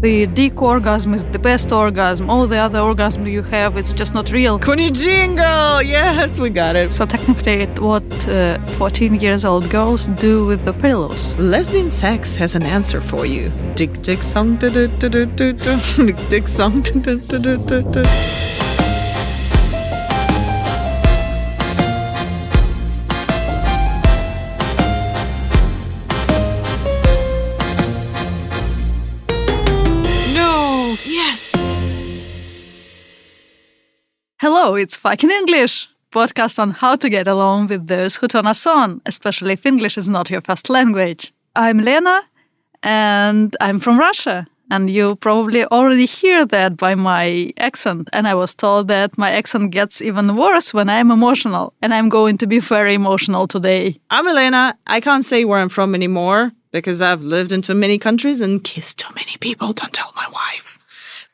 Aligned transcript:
The 0.00 0.26
dick 0.28 0.62
orgasm 0.62 1.12
is 1.12 1.26
the 1.26 1.38
best 1.38 1.72
orgasm. 1.72 2.30
All 2.30 2.46
the 2.46 2.56
other 2.56 2.80
orgasm 2.80 3.26
you 3.26 3.42
have, 3.42 3.76
it's 3.76 3.92
just 3.92 4.14
not 4.14 4.32
real. 4.32 4.58
Kuni 4.58 4.90
jingle! 4.90 5.82
Yes, 5.82 6.40
we 6.40 6.48
got 6.48 6.74
it. 6.74 6.90
So 6.90 7.04
technically, 7.04 7.66
what 7.78 8.02
uh, 8.26 8.58
14 8.64 9.16
years 9.16 9.44
old 9.44 9.68
girls 9.68 10.08
do 10.18 10.46
with 10.46 10.64
the 10.64 10.72
pillows. 10.72 11.36
Lesbian 11.36 11.90
sex 11.90 12.34
has 12.36 12.54
an 12.54 12.62
answer 12.62 13.02
for 13.02 13.26
you. 13.26 13.52
Dick 13.74 14.00
dick 14.00 14.22
song. 14.22 14.56
Dick 14.56 14.98
dick 16.30 16.48
song. 16.48 16.82
Hello, 34.52 34.74
it's 34.74 34.96
fucking 34.96 35.30
English. 35.30 35.88
Podcast 36.10 36.58
on 36.58 36.72
how 36.72 36.96
to 36.96 37.08
get 37.08 37.28
along 37.28 37.68
with 37.68 37.86
those 37.86 38.16
who 38.16 38.26
turn 38.26 38.48
us 38.48 38.66
on, 38.66 39.00
especially 39.06 39.52
if 39.52 39.64
English 39.64 39.96
is 39.96 40.08
not 40.08 40.28
your 40.28 40.40
first 40.40 40.68
language. 40.68 41.32
I'm 41.54 41.78
Lena, 41.78 42.22
and 42.82 43.56
I'm 43.60 43.78
from 43.78 43.96
Russia. 43.96 44.48
And 44.68 44.90
you 44.90 45.14
probably 45.14 45.64
already 45.66 46.04
hear 46.04 46.44
that 46.46 46.76
by 46.76 46.96
my 46.96 47.52
accent. 47.58 48.08
And 48.12 48.26
I 48.26 48.34
was 48.34 48.56
told 48.56 48.88
that 48.88 49.16
my 49.16 49.30
accent 49.30 49.70
gets 49.70 50.02
even 50.02 50.34
worse 50.34 50.74
when 50.74 50.90
I'm 50.90 51.12
emotional. 51.12 51.72
And 51.80 51.94
I'm 51.94 52.08
going 52.08 52.36
to 52.38 52.48
be 52.48 52.58
very 52.58 52.96
emotional 52.96 53.46
today. 53.46 54.00
I'm 54.10 54.26
Elena. 54.26 54.76
I 54.88 55.00
can't 55.00 55.24
say 55.24 55.44
where 55.44 55.60
I'm 55.60 55.68
from 55.68 55.94
anymore 55.94 56.50
because 56.72 57.00
I've 57.00 57.22
lived 57.22 57.52
in 57.52 57.62
too 57.62 57.74
many 57.76 57.98
countries 57.98 58.40
and 58.40 58.64
kissed 58.64 58.98
too 58.98 59.14
many 59.14 59.36
people. 59.38 59.72
Don't 59.72 59.92
tell 59.92 60.12
my 60.16 60.26
wife. 60.32 60.80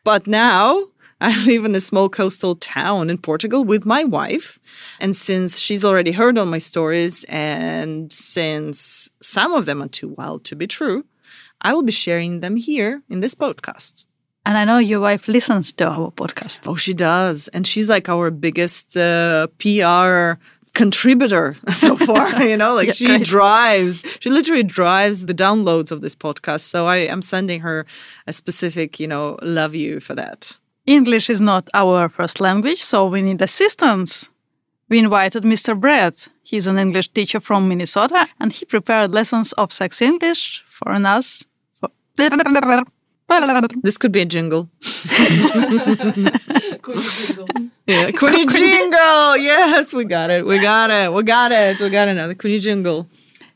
But 0.05 0.27
now 0.27 0.89
I 1.21 1.45
live 1.47 1.65
in 1.65 1.75
a 1.75 1.81
small 1.81 2.09
coastal 2.09 2.57
town 2.57 3.09
in 3.09 3.19
Portugal 3.19 3.65
with 3.65 3.87
my 3.87 4.05
wife. 4.05 4.59
And 5.01 5.17
since 5.17 5.59
she's 5.59 5.85
already 5.85 6.13
heard 6.13 6.37
all 6.37 6.45
my 6.45 6.59
stories, 6.59 7.25
and 7.25 8.13
since 8.13 9.09
some 9.23 9.53
of 9.55 9.65
them 9.65 9.83
are 9.83 9.89
too 9.89 10.09
wild 10.09 10.45
to 10.45 10.57
be 10.57 10.67
true, 10.67 11.07
I 11.63 11.73
will 11.73 11.83
be 11.83 11.93
sharing 11.93 12.41
them 12.41 12.57
here 12.57 13.03
in 13.09 13.21
this 13.21 13.35
podcast. 13.35 14.05
And 14.45 14.59
I 14.59 14.65
know 14.65 14.79
your 14.79 15.01
wife 15.01 15.27
listens 15.27 15.73
to 15.73 15.89
our 15.89 16.11
podcast. 16.13 16.61
Oh, 16.67 16.77
she 16.77 16.93
does. 16.93 17.49
And 17.49 17.67
she's 17.67 17.89
like 17.89 18.09
our 18.09 18.31
biggest 18.31 18.97
uh, 18.97 19.49
PR 19.59 20.39
contributor 20.75 21.57
so 21.73 21.97
far. 21.97 22.43
you 22.45 22.59
know, 22.59 22.75
like 22.75 22.89
Yeah, 22.89 22.93
she 22.93 23.19
drives, 23.19 24.05
she 24.21 24.29
literally 24.29 24.63
drives 24.63 25.25
the 25.25 25.35
downloads 25.35 25.91
of 25.91 26.03
this 26.03 26.15
podcast. 26.15 26.61
So 26.61 26.87
I 26.87 26.99
am 26.99 27.23
sending 27.23 27.61
her 27.61 27.87
a 28.27 28.35
specific, 28.35 29.01
you 29.01 29.09
know, 29.09 29.39
love 29.43 29.75
you 29.75 29.99
for 29.99 30.15
that. 30.15 30.59
English 30.87 31.29
is 31.31 31.41
not 31.41 31.69
our 31.75 32.09
first 32.09 32.41
language, 32.41 32.81
so 32.83 33.07
we 33.07 33.21
need 33.21 33.43
assistance. 33.43 34.29
We 34.89 35.01
invited 35.01 35.43
Mr. 35.43 35.79
Brett. 35.79 36.29
He's 36.45 36.69
an 36.69 36.79
English 36.79 37.09
teacher 37.09 37.41
from 37.41 37.69
Minnesota, 37.69 38.29
and 38.39 38.53
he 38.53 38.65
prepared 38.65 39.13
lessons 39.13 39.53
of 39.55 39.73
sex 39.73 40.01
English 40.01 40.65
for 40.69 40.93
us. 40.93 41.45
For 41.75 41.91
This 43.83 43.97
could 43.99 44.13
be 44.13 44.21
a 44.21 44.25
jingle. 44.27 44.71
yeah, 47.87 48.13
Kuni 48.13 48.47
jingle. 48.47 49.37
Yes, 49.37 49.93
we 49.93 50.05
got 50.05 50.31
it. 50.31 50.47
We 50.47 50.61
got 50.61 50.91
it. 50.91 51.13
We 51.13 51.25
got 51.25 51.51
it. 51.51 51.81
We 51.81 51.91
got 51.91 52.07
another 52.07 52.35
Kuni 52.35 52.61
jingle. 52.61 53.09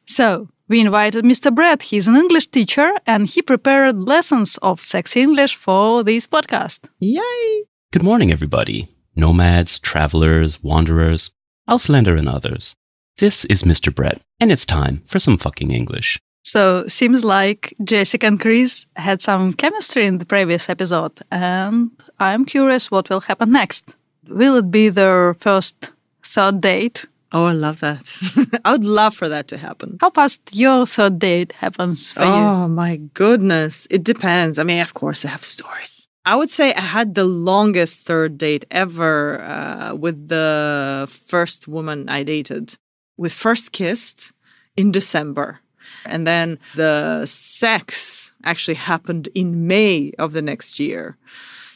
So 0.05 0.48
we 0.70 0.80
invited 0.80 1.24
Mr. 1.24 1.52
Brett. 1.52 1.82
He's 1.82 2.06
an 2.06 2.14
English 2.14 2.46
teacher, 2.46 2.92
and 3.04 3.26
he 3.26 3.42
prepared 3.42 3.98
lessons 3.98 4.56
of 4.62 4.80
sexy 4.80 5.20
English 5.20 5.56
for 5.56 6.04
this 6.04 6.28
podcast. 6.28 6.88
Yay. 7.00 7.64
Good 7.92 8.04
morning, 8.04 8.31
everybody. 8.31 8.88
Nomads, 9.16 9.80
travelers, 9.80 10.62
wanderers, 10.62 11.34
Auslander, 11.69 12.16
and 12.16 12.28
others. 12.28 12.76
This 13.19 13.44
is 13.47 13.64
Mr. 13.64 13.92
Brett, 13.92 14.22
and 14.38 14.53
it's 14.53 14.64
time 14.64 15.03
for 15.06 15.19
some 15.19 15.36
fucking 15.36 15.72
English. 15.72 16.20
So 16.44 16.86
seems 16.86 17.25
like 17.25 17.75
Jessica 17.82 18.28
and 18.28 18.41
Chris 18.41 18.86
had 18.94 19.20
some 19.20 19.53
chemistry 19.54 20.06
in 20.06 20.19
the 20.19 20.25
previous 20.25 20.69
episode, 20.69 21.19
and 21.32 21.91
I'm 22.20 22.44
curious 22.44 22.92
what 22.92 23.10
will 23.10 23.22
happen 23.22 23.50
next. 23.50 23.97
Will 24.28 24.54
it 24.54 24.70
be 24.70 24.88
their 24.88 25.34
first 25.34 25.91
third 26.22 26.60
date? 26.60 27.06
Oh, 27.32 27.44
I 27.44 27.52
love 27.52 27.80
that. 27.80 28.60
I 28.64 28.72
would 28.72 28.84
love 28.84 29.14
for 29.14 29.28
that 29.28 29.46
to 29.48 29.56
happen. 29.56 29.98
How 30.00 30.10
fast 30.10 30.50
your 30.52 30.84
third 30.86 31.18
date 31.18 31.52
happens 31.52 32.12
for 32.12 32.22
you? 32.22 32.28
Oh 32.28 32.68
my 32.68 32.96
goodness. 33.14 33.86
It 33.91 34.02
depends. 34.02 34.58
I 34.58 34.64
mean, 34.64 34.80
of 34.80 34.94
course, 34.94 35.24
I 35.24 35.28
have 35.28 35.44
stories. 35.44 36.08
I 36.26 36.36
would 36.36 36.50
say 36.50 36.74
I 36.74 36.80
had 36.80 37.14
the 37.14 37.24
longest 37.24 38.06
third 38.06 38.36
date 38.36 38.66
ever 38.70 39.42
uh, 39.42 39.94
with 39.94 40.28
the 40.28 41.08
first 41.28 41.66
woman 41.68 42.08
I 42.08 42.24
dated. 42.24 42.76
We 43.16 43.28
first 43.28 43.72
kissed 43.72 44.32
in 44.76 44.91
December. 44.91 45.60
And 46.04 46.26
then 46.26 46.58
the 46.74 47.26
sex 47.26 48.32
actually 48.44 48.74
happened 48.74 49.28
in 49.34 49.66
May 49.66 50.12
of 50.18 50.32
the 50.32 50.42
next 50.42 50.78
year. 50.78 51.16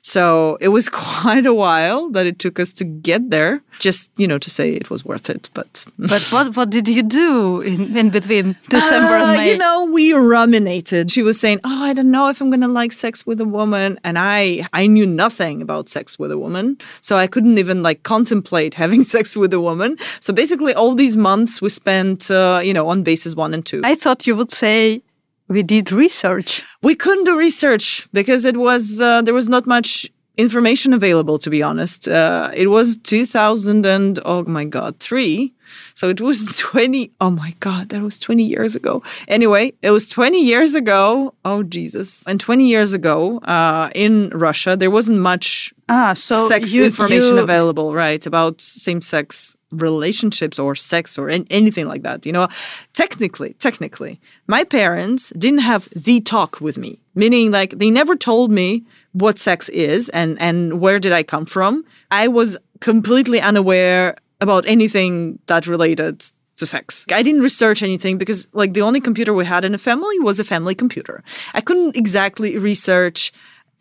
So 0.06 0.58
it 0.60 0.68
was 0.68 0.88
quite 1.22 1.46
a 1.46 1.54
while 1.54 2.10
that 2.10 2.26
it 2.26 2.38
took 2.38 2.60
us 2.60 2.72
to 2.74 2.84
get 2.84 3.30
there, 3.30 3.62
just, 3.78 4.10
you 4.20 4.26
know, 4.28 4.38
to 4.38 4.50
say 4.50 4.72
it 4.74 4.90
was 4.90 5.02
worth 5.04 5.30
it. 5.30 5.48
But 5.54 5.86
But 5.98 6.22
what 6.30 6.56
what 6.56 6.68
did 6.70 6.86
you 6.88 7.02
do 7.02 7.60
in, 7.62 7.96
in 7.96 8.10
between 8.10 8.56
December 8.68 9.14
and 9.16 9.30
Uh, 9.30 9.36
May? 9.36 9.52
You 9.52 9.58
know, 9.58 9.90
we 9.90 10.12
ruminated. 10.12 11.10
She 11.10 11.22
was 11.22 11.40
saying, 11.40 11.60
"Oh, 11.64 11.82
I 11.90 11.94
don't 11.94 12.10
know 12.10 12.28
if 12.28 12.40
I'm 12.40 12.50
going 12.50 12.60
to 12.68 12.80
like 12.82 12.92
sex 12.92 13.24
with 13.26 13.40
a 13.40 13.48
woman," 13.58 13.98
and 14.04 14.16
I 14.18 14.66
I 14.72 14.86
knew 14.86 15.06
nothing 15.06 15.62
about 15.62 15.88
sex 15.88 16.18
with 16.18 16.30
a 16.32 16.38
woman, 16.38 16.76
so 17.00 17.16
I 17.16 17.26
couldn't 17.26 17.58
even 17.58 17.82
like 17.82 18.02
contemplate 18.02 18.74
having 18.74 19.04
sex 19.16 19.36
with 19.36 19.52
a 19.54 19.60
woman. 19.60 19.96
So 20.20 20.32
basically, 20.34 20.74
all 20.74 20.94
these 20.94 21.16
months 21.16 21.62
we 21.62 21.70
spent, 21.70 22.30
uh, 22.30 22.60
you 22.62 22.74
know, 22.76 22.86
on 22.92 23.02
bases 23.02 23.34
one 23.34 23.54
and 23.54 23.64
two. 23.64 23.80
I 23.84 23.94
thought 23.96 24.26
you 24.26 24.36
would 24.36 24.50
say 24.50 25.00
we 25.48 25.62
did 25.62 25.92
research. 25.92 26.62
we 26.82 26.94
couldn't 26.94 27.24
do 27.24 27.38
research 27.38 28.08
because 28.12 28.44
it 28.44 28.56
was 28.56 29.00
uh, 29.00 29.22
there 29.22 29.34
was 29.34 29.48
not 29.48 29.66
much 29.66 30.10
information 30.36 30.92
available 30.92 31.38
to 31.38 31.48
be 31.48 31.62
honest 31.62 32.08
uh, 32.08 32.50
it 32.54 32.66
was 32.66 32.96
2000 32.96 33.86
and 33.86 34.18
oh 34.24 34.42
my 34.46 34.64
god 34.64 34.98
3 34.98 35.54
so 35.94 36.08
it 36.08 36.20
was 36.20 36.56
20 36.58 37.12
oh 37.20 37.30
my 37.30 37.54
god 37.60 37.88
that 37.90 38.02
was 38.02 38.18
20 38.18 38.42
years 38.42 38.74
ago 38.74 39.00
anyway 39.28 39.70
it 39.80 39.92
was 39.92 40.08
20 40.08 40.42
years 40.44 40.74
ago 40.74 41.32
oh 41.44 41.62
jesus 41.62 42.26
and 42.26 42.40
20 42.40 42.66
years 42.68 42.92
ago 42.92 43.38
uh, 43.46 43.88
in 43.94 44.28
russia 44.30 44.76
there 44.76 44.90
wasn't 44.90 45.18
much 45.18 45.72
Ah, 45.88 46.14
so 46.14 46.48
sex 46.48 46.72
you, 46.72 46.82
information 46.82 47.36
you- 47.36 47.42
available, 47.42 47.92
right? 47.92 48.24
About 48.26 48.58
same 48.62 49.02
sex 49.02 49.54
relationships 49.80 50.58
or 50.58 50.74
sex 50.74 51.18
or 51.18 51.28
an- 51.28 51.46
anything 51.50 51.86
like 51.86 52.02
that. 52.02 52.26
You 52.26 52.32
know, 52.32 52.48
technically, 52.92 53.54
technically, 53.54 54.20
my 54.46 54.64
parents 54.64 55.30
didn't 55.30 55.60
have 55.60 55.88
the 55.90 56.20
talk 56.20 56.60
with 56.60 56.78
me, 56.78 57.00
meaning 57.14 57.50
like 57.50 57.70
they 57.78 57.90
never 57.90 58.16
told 58.16 58.50
me 58.50 58.84
what 59.12 59.38
sex 59.38 59.68
is 59.68 60.08
and, 60.10 60.40
and 60.40 60.80
where 60.80 60.98
did 60.98 61.12
I 61.12 61.22
come 61.22 61.46
from. 61.46 61.84
I 62.10 62.28
was 62.28 62.56
completely 62.80 63.40
unaware 63.40 64.16
about 64.40 64.64
anything 64.66 65.38
that 65.46 65.66
related 65.66 66.22
to 66.56 66.66
sex. 66.66 67.04
I 67.10 67.22
didn't 67.22 67.42
research 67.42 67.82
anything 67.82 68.18
because 68.18 68.46
like 68.52 68.74
the 68.74 68.82
only 68.82 69.00
computer 69.00 69.32
we 69.34 69.44
had 69.44 69.64
in 69.64 69.72
the 69.72 69.78
family 69.78 70.18
was 70.20 70.38
a 70.38 70.44
family 70.44 70.74
computer. 70.74 71.22
I 71.52 71.60
couldn't 71.60 71.96
exactly 71.96 72.58
research 72.58 73.32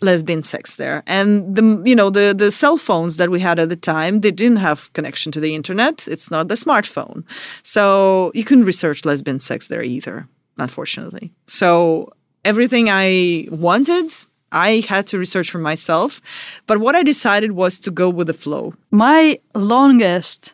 lesbian 0.03 0.43
sex 0.43 0.75
there. 0.75 1.03
And 1.07 1.55
the 1.55 1.81
you 1.85 1.95
know 1.95 2.09
the 2.09 2.33
the 2.37 2.51
cell 2.51 2.77
phones 2.77 3.17
that 3.17 3.29
we 3.29 3.39
had 3.39 3.59
at 3.59 3.69
the 3.69 3.75
time 3.75 4.21
they 4.21 4.31
didn't 4.31 4.57
have 4.57 4.91
connection 4.93 5.31
to 5.33 5.39
the 5.39 5.55
internet. 5.55 6.07
It's 6.07 6.29
not 6.29 6.47
the 6.47 6.55
smartphone. 6.55 7.23
So 7.63 8.31
you 8.33 8.43
couldn't 8.43 8.65
research 8.65 9.05
lesbian 9.05 9.39
sex 9.39 9.67
there 9.67 9.83
either 9.83 10.27
unfortunately. 10.57 11.31
So 11.47 12.09
everything 12.45 12.89
i 12.89 13.47
wanted 13.49 14.11
i 14.51 14.83
had 14.87 15.07
to 15.07 15.17
research 15.17 15.49
for 15.49 15.59
myself. 15.59 16.21
But 16.67 16.79
what 16.79 16.95
i 16.95 17.03
decided 17.03 17.53
was 17.53 17.79
to 17.79 17.91
go 17.91 18.09
with 18.09 18.27
the 18.27 18.33
flow. 18.33 18.73
My 18.91 19.39
longest 19.55 20.53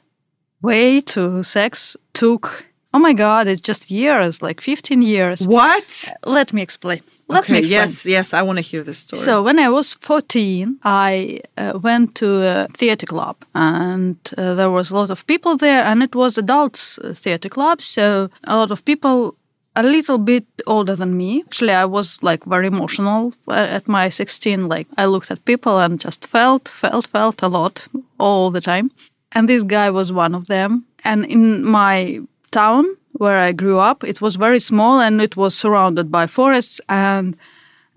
way 0.61 1.01
to 1.01 1.43
sex 1.43 1.95
took, 2.13 2.65
oh 2.93 2.99
my 2.99 3.13
God, 3.13 3.47
it's 3.47 3.61
just 3.61 3.91
years, 3.91 4.41
like 4.41 4.61
15 4.61 5.01
years. 5.01 5.47
what 5.47 6.13
Let 6.25 6.53
me 6.53 6.61
explain. 6.61 7.01
Let 7.27 7.47
me 7.49 7.57
okay 7.57 7.59
explain. 7.59 7.81
yes 7.81 8.05
yes 8.05 8.33
i 8.33 8.41
want 8.41 8.57
to 8.57 8.61
hear 8.71 8.83
this 8.83 8.97
story 8.99 9.21
So 9.21 9.43
when 9.43 9.59
I 9.59 9.69
was 9.69 9.93
14, 9.93 10.79
I 10.83 11.41
uh, 11.57 11.79
went 11.83 12.15
to 12.15 12.25
a 12.41 12.67
theater 12.77 13.05
club 13.05 13.35
and 13.53 14.17
uh, 14.37 14.55
there 14.55 14.71
was 14.71 14.91
a 14.91 14.95
lot 14.95 15.09
of 15.11 15.25
people 15.25 15.55
there 15.57 15.83
and 15.85 16.01
it 16.03 16.15
was 16.15 16.37
adults 16.37 16.97
uh, 16.97 17.13
theater 17.13 17.49
club. 17.49 17.81
So 17.81 18.29
a 18.43 18.55
lot 18.55 18.71
of 18.71 18.83
people 18.83 19.35
a 19.75 19.83
little 19.83 20.17
bit 20.17 20.45
older 20.65 20.95
than 20.95 21.15
me. 21.17 21.43
Actually, 21.45 21.73
I 21.73 21.85
was 21.85 22.23
like 22.23 22.43
very 22.45 22.67
emotional 22.67 23.33
uh, 23.47 23.77
at 23.77 23.87
my 23.87 24.09
16. 24.09 24.67
Like 24.67 24.87
I 24.97 25.05
looked 25.05 25.29
at 25.31 25.45
people 25.45 25.77
and 25.77 26.01
just 26.03 26.25
felt, 26.25 26.67
felt, 26.67 27.05
felt 27.07 27.43
a 27.43 27.47
lot 27.47 27.87
all 28.17 28.49
the 28.51 28.61
time. 28.61 28.89
And 29.35 29.47
this 29.47 29.63
guy 29.63 29.91
was 29.91 30.11
one 30.11 30.33
of 30.37 30.47
them. 30.47 30.85
And 31.03 31.25
in 31.25 31.63
my 31.63 32.21
town 32.51 32.85
where 33.13 33.37
I 33.39 33.51
grew 33.51 33.79
up, 33.79 34.03
it 34.03 34.21
was 34.21 34.35
very 34.35 34.59
small 34.59 34.99
and 34.99 35.21
it 35.21 35.35
was 35.35 35.55
surrounded 35.55 36.11
by 36.11 36.27
forests 36.27 36.79
and 36.87 37.35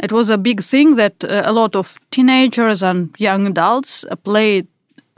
it 0.03 0.11
was 0.13 0.31
a 0.31 0.39
big 0.39 0.63
thing 0.63 0.97
that 0.97 1.23
uh, 1.25 1.43
a 1.45 1.53
lot 1.53 1.77
of 1.77 1.99
teenagers 2.11 2.83
and 2.83 3.15
young 3.19 3.47
adults 3.47 4.05
uh, 4.11 4.17
played 4.17 4.67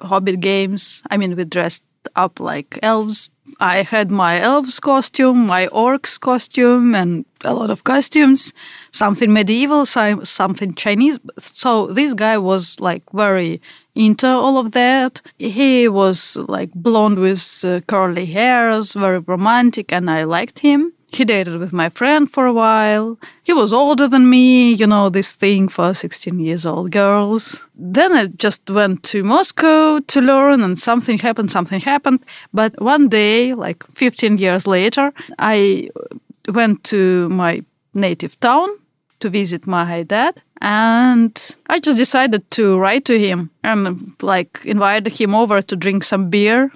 Hobbit 0.00 0.40
games. 0.40 1.02
I 1.10 1.16
mean, 1.16 1.36
we 1.36 1.44
dressed 1.44 1.84
up 2.16 2.38
like 2.40 2.78
elves. 2.82 3.30
I 3.60 3.82
had 3.82 4.10
my 4.10 4.40
elves 4.40 4.78
costume, 4.80 5.46
my 5.46 5.68
orcs 5.68 6.18
costume, 6.20 6.94
and 6.94 7.24
a 7.44 7.54
lot 7.54 7.70
of 7.70 7.84
costumes. 7.84 8.52
Something 8.90 9.32
medieval, 9.32 9.86
some- 9.86 10.24
something 10.24 10.74
Chinese. 10.74 11.18
So 11.38 11.86
this 11.86 12.12
guy 12.14 12.36
was 12.38 12.78
like 12.80 13.02
very 13.12 13.60
into 13.94 14.26
all 14.26 14.58
of 14.58 14.72
that. 14.72 15.20
He 15.38 15.88
was 15.88 16.36
like 16.36 16.72
blonde 16.74 17.18
with 17.18 17.64
uh, 17.64 17.80
curly 17.86 18.26
hairs, 18.26 18.94
very 18.94 19.18
romantic, 19.18 19.92
and 19.92 20.10
I 20.10 20.24
liked 20.24 20.60
him. 20.60 20.92
He 21.08 21.24
dated 21.24 21.60
with 21.60 21.72
my 21.72 21.90
friend 21.90 22.28
for 22.28 22.44
a 22.44 22.52
while. 22.52 23.18
He 23.44 23.52
was 23.52 23.72
older 23.72 24.08
than 24.08 24.28
me, 24.28 24.72
you 24.72 24.86
know, 24.86 25.08
this 25.08 25.34
thing 25.34 25.68
for 25.68 25.94
16 25.94 26.40
years 26.40 26.66
old 26.66 26.90
girls. 26.90 27.64
Then 27.76 28.12
I 28.12 28.26
just 28.26 28.68
went 28.68 29.04
to 29.04 29.22
Moscow 29.22 30.00
to 30.00 30.20
learn, 30.20 30.62
and 30.62 30.76
something 30.76 31.18
happened, 31.18 31.52
something 31.52 31.80
happened. 31.80 32.24
But 32.52 32.80
one 32.82 33.08
day, 33.08 33.54
like 33.54 33.84
15 33.94 34.38
years 34.38 34.66
later, 34.66 35.12
I 35.38 35.88
went 36.52 36.82
to 36.84 37.28
my 37.28 37.62
native 37.94 38.38
town 38.40 38.68
to 39.20 39.30
visit 39.30 39.68
my 39.68 40.02
dad 40.02 40.42
and 40.64 41.56
I 41.66 41.78
just 41.78 41.98
decided 41.98 42.50
to 42.52 42.78
write 42.78 43.04
to 43.04 43.18
him 43.18 43.50
and 43.62 44.12
like 44.22 44.62
invited 44.64 45.12
him 45.12 45.34
over 45.34 45.60
to 45.60 45.76
drink 45.76 46.04
some 46.04 46.30
beer 46.30 46.72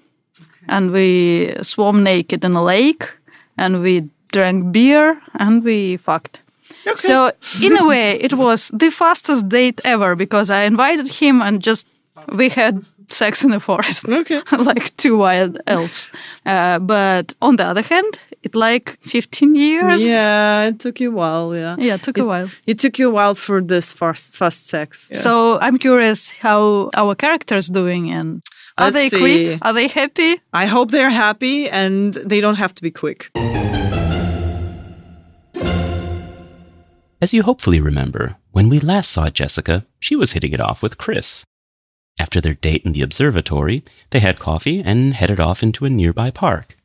and 0.68 0.90
we 0.90 1.54
swam 1.62 2.02
naked 2.02 2.44
in 2.44 2.52
a 2.52 2.62
lake 2.62 3.10
and 3.56 3.80
we 3.80 4.10
drank 4.30 4.72
beer 4.72 5.22
and 5.38 5.64
we 5.64 5.96
fucked. 5.96 6.42
Okay. 6.86 6.96
So 6.96 7.32
in 7.62 7.78
a 7.78 7.86
way 7.86 8.20
it 8.20 8.34
was 8.34 8.70
the 8.74 8.90
fastest 8.90 9.48
date 9.48 9.80
ever 9.84 10.14
because 10.14 10.50
I 10.50 10.64
invited 10.64 11.08
him 11.08 11.40
and 11.40 11.62
just 11.62 11.88
we 12.30 12.50
had 12.50 12.84
sex 13.10 13.44
in 13.44 13.50
the 13.50 13.60
forest 13.60 14.08
Okay. 14.08 14.40
like 14.58 14.96
two 14.96 15.16
wild 15.16 15.58
elves. 15.66 16.10
Uh, 16.46 16.78
but 16.78 17.34
on 17.40 17.56
the 17.56 17.64
other 17.64 17.82
hand, 17.82 18.20
it 18.42 18.54
like 18.54 18.98
15 19.00 19.54
years. 19.54 20.02
Yeah, 20.02 20.68
it 20.68 20.78
took 20.78 21.00
you 21.00 21.10
a 21.10 21.14
while. 21.14 21.54
Yeah. 21.54 21.76
Yeah, 21.78 21.94
it 21.94 22.02
took 22.02 22.18
a 22.18 22.24
while. 22.24 22.48
It 22.66 22.78
took 22.78 22.98
you 22.98 23.08
a 23.08 23.12
while 23.12 23.34
for 23.34 23.60
this 23.60 23.92
fast, 23.92 24.34
fast 24.34 24.66
sex. 24.66 25.10
Yeah. 25.12 25.20
So 25.20 25.58
I'm 25.60 25.78
curious 25.78 26.30
how 26.30 26.90
our 26.94 27.14
characters 27.14 27.68
doing 27.68 28.10
and 28.10 28.42
are 28.78 28.90
Let's 28.90 28.94
they 28.94 29.08
see. 29.08 29.18
quick? 29.18 29.58
Are 29.62 29.72
they 29.72 29.88
happy? 29.88 30.40
I 30.52 30.66
hope 30.66 30.90
they're 30.90 31.10
happy 31.10 31.68
and 31.68 32.14
they 32.14 32.40
don't 32.40 32.56
have 32.56 32.74
to 32.74 32.82
be 32.82 32.90
quick. 32.90 33.30
As 37.20 37.34
you 37.34 37.42
hopefully 37.42 37.80
remember, 37.80 38.36
when 38.52 38.68
we 38.68 38.78
last 38.78 39.10
saw 39.10 39.28
Jessica, 39.28 39.84
she 39.98 40.14
was 40.14 40.32
hitting 40.32 40.52
it 40.52 40.60
off 40.60 40.82
with 40.84 40.98
Chris. 40.98 41.44
After 42.20 42.40
their 42.40 42.54
date 42.54 42.84
in 42.84 42.92
the 42.92 43.02
observatory, 43.02 43.84
they 44.10 44.20
had 44.20 44.38
coffee 44.38 44.82
and 44.84 45.14
headed 45.14 45.40
off 45.40 45.62
into 45.62 45.84
a 45.84 45.90
nearby 45.90 46.30
park. 46.30 46.76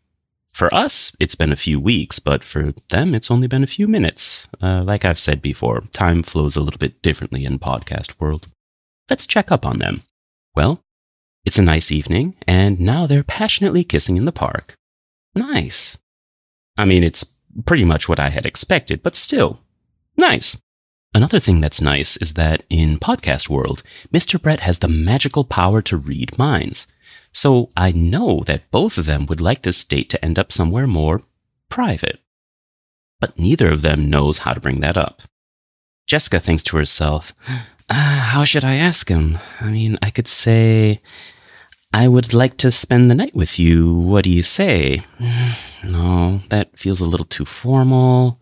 For 0.52 0.74
us, 0.74 1.16
it's 1.20 1.34
been 1.34 1.52
a 1.52 1.56
few 1.56 1.80
weeks, 1.80 2.20
but 2.20 2.44
for 2.44 2.74
them, 2.90 3.16
it's 3.16 3.32
only 3.32 3.48
been 3.48 3.64
a 3.64 3.68
few 3.68 3.88
minutes. 3.88 4.48
Uh, 4.62 4.84
like 4.84 5.04
I've 5.04 5.18
said 5.18 5.42
before, 5.42 5.82
time 5.92 6.22
flows 6.22 6.56
a 6.56 6.62
little 6.62 6.78
bit 6.78 7.02
differently 7.02 7.44
in 7.44 7.58
podcast 7.58 8.20
world. 8.20 8.48
Let's 9.10 9.26
check 9.26 9.52
up 9.52 9.66
on 9.66 9.80
them. 9.80 10.04
Well, 10.56 10.82
it's 11.44 11.58
a 11.58 11.64
nice 11.64 11.92
evening, 11.92 12.36
and 12.48 12.80
now 12.80 13.08
they're 13.08 13.24
passionately 13.24 13.84
kissing 13.84 14.16
in 14.16 14.26
the 14.26 14.32
park. 14.32 14.76
Nice. 15.36 15.98
I 16.78 16.86
mean, 16.86 17.04
it's 17.04 17.26
pretty 17.66 17.84
much 17.84 18.08
what 18.08 18.20
I 18.20 18.30
had 18.30 18.46
expected, 18.46 19.02
but 19.02 19.16
still, 19.16 19.60
nice. 20.16 20.62
Another 21.16 21.40
thing 21.40 21.62
that's 21.62 21.82
nice 21.82 22.18
is 22.18 22.34
that 22.34 22.64
in 22.70 22.98
podcast 22.98 23.48
world, 23.48 23.84
Mr. 24.12 24.42
Brett 24.42 24.62
has 24.62 24.80
the 24.80 24.88
magical 24.88 25.44
power 25.44 25.82
to 25.84 25.96
read 25.96 26.38
minds. 26.40 26.88
So 27.32 27.70
I 27.78 27.92
know 27.92 28.44
that 28.46 28.70
both 28.72 28.98
of 28.98 29.06
them 29.06 29.28
would 29.28 29.42
like 29.42 29.62
this 29.62 29.84
date 29.84 30.10
to 30.10 30.26
end 30.26 30.40
up 30.40 30.52
somewhere 30.52 30.88
more 30.88 31.22
private. 31.70 32.20
But 33.20 33.38
neither 33.38 33.70
of 33.70 33.84
them 33.84 34.10
knows 34.10 34.40
how 34.40 34.54
to 34.54 34.60
bring 34.60 34.80
that 34.80 34.98
up. 34.98 35.22
Jessica 36.08 36.40
thinks 36.40 36.64
to 36.64 36.78
herself, 36.78 37.34
uh, 37.90 37.94
how 37.94 38.44
should 38.44 38.66
I 38.66 38.76
ask 38.76 39.08
him? 39.08 39.38
I 39.62 39.70
mean, 39.70 39.98
I 40.02 40.10
could 40.10 40.28
say, 40.28 41.02
I 41.94 42.08
would 42.08 42.34
like 42.34 42.58
to 42.58 42.72
spend 42.72 43.10
the 43.10 43.16
night 43.16 43.36
with 43.36 43.60
you. 43.60 43.94
What 43.94 44.24
do 44.24 44.32
you 44.32 44.44
say? 44.44 45.06
No, 45.86 46.40
that 46.48 46.80
feels 46.80 47.02
a 47.02 47.06
little 47.06 47.26
too 47.26 47.44
formal. 47.44 48.40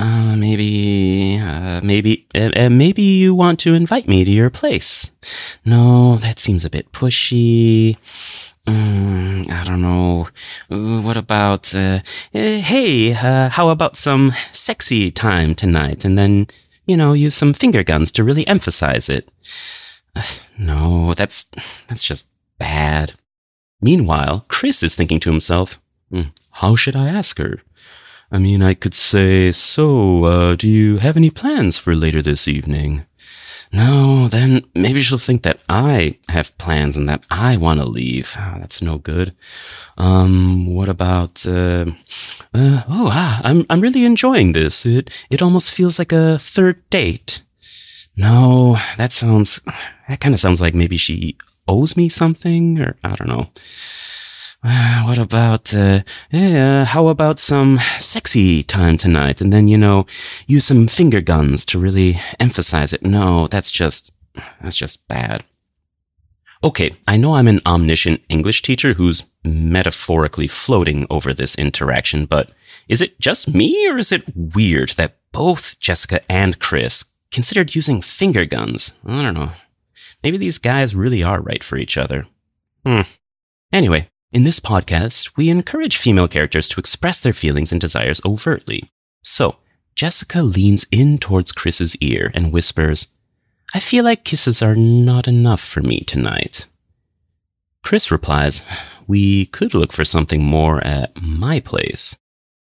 Uh, 0.00 0.34
maybe, 0.34 1.38
uh, 1.38 1.78
maybe, 1.84 2.26
uh, 2.34 2.50
uh, 2.56 2.70
maybe 2.70 3.02
you 3.02 3.34
want 3.34 3.58
to 3.60 3.74
invite 3.74 4.08
me 4.08 4.24
to 4.24 4.30
your 4.30 4.48
place. 4.48 5.10
No, 5.62 6.16
that 6.16 6.38
seems 6.38 6.64
a 6.64 6.70
bit 6.70 6.90
pushy. 6.90 7.98
Mm, 8.66 9.50
I 9.50 9.62
don't 9.62 9.82
know. 9.82 10.28
Uh, 10.70 11.02
what 11.02 11.18
about, 11.18 11.66
hey, 12.32 13.10
how 13.10 13.68
about 13.68 13.96
some 13.96 14.32
sexy 14.50 15.10
time 15.10 15.54
tonight 15.54 16.06
and 16.06 16.18
then, 16.18 16.46
you 16.86 16.96
know, 16.96 17.12
use 17.12 17.34
some 17.34 17.52
finger 17.52 17.82
guns 17.82 18.10
to 18.12 18.24
really 18.24 18.46
emphasize 18.46 19.10
it? 19.10 19.30
No, 20.58 21.12
that's, 21.14 21.50
that's 21.88 22.02
just 22.02 22.28
bad. 22.58 23.12
Meanwhile, 23.82 24.44
Chris 24.48 24.82
is 24.82 24.94
thinking 24.94 25.20
to 25.20 25.30
himself, 25.30 25.80
"Hmm, 26.10 26.32
how 26.50 26.76
should 26.76 26.96
I 26.96 27.08
ask 27.08 27.38
her? 27.38 27.60
I 28.32 28.38
mean, 28.38 28.62
I 28.62 28.74
could 28.74 28.94
say, 28.94 29.50
so, 29.50 30.24
uh, 30.24 30.54
do 30.54 30.68
you 30.68 30.98
have 30.98 31.16
any 31.16 31.30
plans 31.30 31.78
for 31.78 31.94
later 31.94 32.22
this 32.22 32.46
evening? 32.46 33.04
No, 33.72 34.28
then 34.28 34.64
maybe 34.74 35.00
she'll 35.02 35.18
think 35.18 35.42
that 35.42 35.60
I 35.68 36.18
have 36.28 36.56
plans 36.58 36.96
and 36.96 37.08
that 37.08 37.24
I 37.30 37.56
want 37.56 37.80
to 37.80 37.86
leave. 37.86 38.34
Ah, 38.36 38.56
that's 38.58 38.82
no 38.82 38.98
good. 38.98 39.34
Um, 39.96 40.66
what 40.74 40.88
about, 40.88 41.46
uh, 41.46 41.86
uh, 42.52 42.82
oh, 42.88 43.10
ah, 43.12 43.40
I'm, 43.44 43.66
I'm 43.70 43.80
really 43.80 44.04
enjoying 44.04 44.52
this. 44.52 44.84
It, 44.84 45.24
it 45.30 45.42
almost 45.42 45.72
feels 45.72 45.98
like 45.98 46.12
a 46.12 46.38
third 46.38 46.88
date. 46.90 47.42
No, 48.16 48.76
that 48.96 49.12
sounds, 49.12 49.60
that 50.08 50.20
kind 50.20 50.34
of 50.34 50.40
sounds 50.40 50.60
like 50.60 50.74
maybe 50.74 50.96
she 50.96 51.36
owes 51.68 51.96
me 51.96 52.08
something 52.08 52.80
or 52.80 52.96
I 53.04 53.14
don't 53.14 53.28
know. 53.28 53.48
Uh, 54.62 55.02
what 55.06 55.18
about, 55.18 55.74
uh, 55.74 56.02
yeah, 56.30 56.84
how 56.84 57.08
about 57.08 57.38
some 57.38 57.80
sexy 57.96 58.62
time 58.62 58.96
tonight? 58.96 59.40
And 59.40 59.52
then, 59.52 59.68
you 59.68 59.78
know, 59.78 60.06
use 60.46 60.64
some 60.64 60.86
finger 60.86 61.20
guns 61.20 61.64
to 61.66 61.78
really 61.78 62.20
emphasize 62.38 62.92
it. 62.92 63.02
No, 63.02 63.46
that's 63.46 63.70
just, 63.70 64.14
that's 64.62 64.76
just 64.76 65.06
bad. 65.08 65.44
Okay, 66.62 66.94
I 67.08 67.16
know 67.16 67.34
I'm 67.34 67.48
an 67.48 67.60
omniscient 67.64 68.20
English 68.28 68.60
teacher 68.60 68.92
who's 68.92 69.24
metaphorically 69.42 70.46
floating 70.46 71.06
over 71.08 71.32
this 71.32 71.54
interaction, 71.54 72.26
but 72.26 72.50
is 72.86 73.00
it 73.00 73.18
just 73.18 73.54
me 73.54 73.88
or 73.88 73.96
is 73.96 74.12
it 74.12 74.24
weird 74.36 74.90
that 74.90 75.16
both 75.32 75.78
Jessica 75.80 76.20
and 76.30 76.58
Chris 76.58 77.14
considered 77.30 77.74
using 77.74 78.02
finger 78.02 78.44
guns? 78.44 78.92
I 79.06 79.22
don't 79.22 79.34
know. 79.34 79.52
Maybe 80.22 80.36
these 80.36 80.58
guys 80.58 80.94
really 80.94 81.22
are 81.22 81.40
right 81.40 81.64
for 81.64 81.78
each 81.78 81.96
other. 81.96 82.26
Hmm. 82.84 83.02
Anyway, 83.72 84.10
in 84.32 84.44
this 84.44 84.60
podcast, 84.60 85.36
we 85.36 85.50
encourage 85.50 85.96
female 85.96 86.28
characters 86.28 86.68
to 86.68 86.80
express 86.80 87.20
their 87.20 87.32
feelings 87.32 87.72
and 87.72 87.80
desires 87.80 88.20
overtly. 88.24 88.88
So, 89.22 89.56
Jessica 89.96 90.42
leans 90.42 90.86
in 90.92 91.18
towards 91.18 91.50
Chris's 91.52 91.96
ear 91.96 92.30
and 92.32 92.52
whispers, 92.52 93.08
I 93.74 93.80
feel 93.80 94.04
like 94.04 94.24
kisses 94.24 94.62
are 94.62 94.76
not 94.76 95.26
enough 95.26 95.60
for 95.60 95.80
me 95.82 96.00
tonight. 96.00 96.66
Chris 97.82 98.10
replies, 98.10 98.62
We 99.06 99.46
could 99.46 99.74
look 99.74 99.92
for 99.92 100.04
something 100.04 100.42
more 100.42 100.84
at 100.86 101.20
my 101.20 101.58
place. 101.60 102.16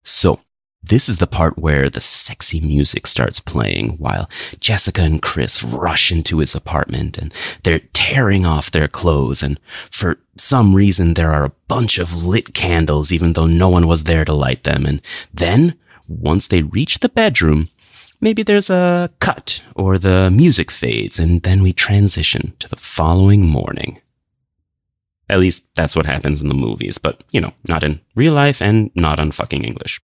So, 0.05 0.41
this 0.89 1.09
is 1.09 1.19
the 1.19 1.27
part 1.27 1.59
where 1.59 1.91
the 1.91 2.01
sexy 2.01 2.61
music 2.61 3.07
starts 3.07 3.41
playing 3.41 3.97
while 3.99 4.31
Jessica 4.61 5.03
and 5.03 5.21
Chris 5.21 5.63
rush 5.63 6.13
into 6.13 6.39
his 6.39 6.55
apartment 6.55 7.19
and 7.19 7.35
they're 7.63 7.81
tearing 7.93 8.47
off 8.47 8.71
their 8.71 8.89
clothes. 8.89 9.43
And 9.43 9.59
for 9.91 10.19
some 10.37 10.75
reason, 10.75 11.15
there 11.15 11.33
are 11.33 11.45
a 11.45 11.53
bunch 11.69 11.99
of 11.99 12.25
lit 12.25 12.55
candles, 12.55 13.11
even 13.11 13.33
though 13.33 13.47
no 13.47 13.69
one 13.69 13.87
was 13.87 14.05
there 14.05 14.25
to 14.25 14.33
light 14.33 14.65
them. 14.65 14.87
And 14.87 15.01
then, 15.35 15.77
once 16.09 16.47
they 16.47 16.63
reach 16.63 17.01
the 17.01 17.09
bedroom, 17.09 17.69
maybe 18.21 18.43
there's 18.43 18.71
a 18.71 19.11
cut 19.19 19.63
or 19.75 19.99
the 19.99 20.31
music 20.31 20.71
fades, 20.71 21.19
and 21.19 21.43
then 21.43 21.63
we 21.63 21.73
transition 21.73 22.55
to 22.61 22.69
the 22.69 22.77
following 22.77 23.47
morning. 23.47 24.01
At 25.29 25.41
least 25.41 25.75
that's 25.75 25.97
what 25.97 26.07
happens 26.07 26.41
in 26.41 26.49
the 26.49 26.55
movies, 26.55 26.99
but 26.99 27.25
you 27.33 27.41
know, 27.41 27.53
not 27.67 27.83
in 27.83 28.01
real 28.15 28.35
life 28.35 28.63
and 28.63 28.93
not 28.95 29.19
on 29.19 29.33
fucking 29.33 29.65
English. 29.65 30.01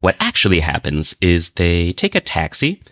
What 0.00 0.16
actually 0.20 0.60
happens 0.60 1.16
is 1.20 1.50
they 1.50 1.92
take 1.92 2.14
a 2.14 2.20
taxi, 2.20 2.82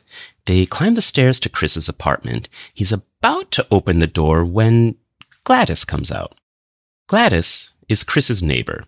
they 0.46 0.66
climb 0.66 0.94
the 0.94 1.02
stairs 1.02 1.38
to 1.40 1.48
Chris's 1.48 1.88
apartment. 1.88 2.48
He's 2.72 2.92
about 2.92 3.50
to 3.52 3.66
open 3.70 3.98
the 3.98 4.06
door 4.06 4.44
when 4.44 4.96
Gladys 5.44 5.84
comes 5.84 6.10
out. 6.10 6.34
Gladys 7.08 7.72
is 7.88 8.02
Chris's 8.04 8.42
neighbor. 8.42 8.84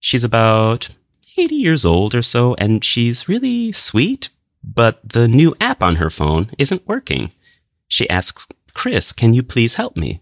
She's 0.00 0.24
about 0.24 0.90
80 1.36 1.54
years 1.54 1.84
old 1.84 2.14
or 2.14 2.22
so, 2.22 2.54
and 2.54 2.84
she's 2.84 3.28
really 3.28 3.72
sweet, 3.72 4.28
but 4.62 5.00
the 5.08 5.28
new 5.28 5.54
app 5.60 5.82
on 5.82 5.96
her 5.96 6.10
phone 6.10 6.50
isn't 6.58 6.86
working. 6.86 7.32
She 7.88 8.08
asks 8.08 8.46
Chris, 8.72 9.12
Can 9.12 9.34
you 9.34 9.42
please 9.42 9.74
help 9.74 9.96
me? 9.96 10.20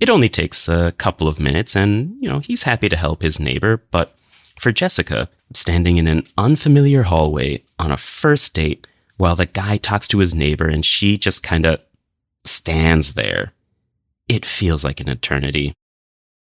It 0.00 0.10
only 0.10 0.28
takes 0.28 0.68
a 0.68 0.92
couple 0.92 1.28
of 1.28 1.40
minutes, 1.40 1.74
and, 1.76 2.16
you 2.20 2.28
know, 2.28 2.40
he's 2.40 2.64
happy 2.64 2.88
to 2.88 2.96
help 2.96 3.22
his 3.22 3.40
neighbor, 3.40 3.82
but 3.90 4.16
for 4.58 4.72
Jessica, 4.72 5.28
standing 5.52 5.96
in 5.96 6.06
an 6.06 6.26
unfamiliar 6.38 7.04
hallway 7.04 7.62
on 7.78 7.90
a 7.90 7.96
first 7.96 8.54
date 8.54 8.86
while 9.16 9.36
the 9.36 9.46
guy 9.46 9.76
talks 9.76 10.08
to 10.08 10.18
his 10.18 10.34
neighbor 10.34 10.66
and 10.66 10.84
she 10.84 11.16
just 11.16 11.42
kind 11.42 11.66
of 11.66 11.80
stands 12.44 13.14
there, 13.14 13.52
it 14.28 14.44
feels 14.44 14.84
like 14.84 15.00
an 15.00 15.08
eternity. 15.08 15.72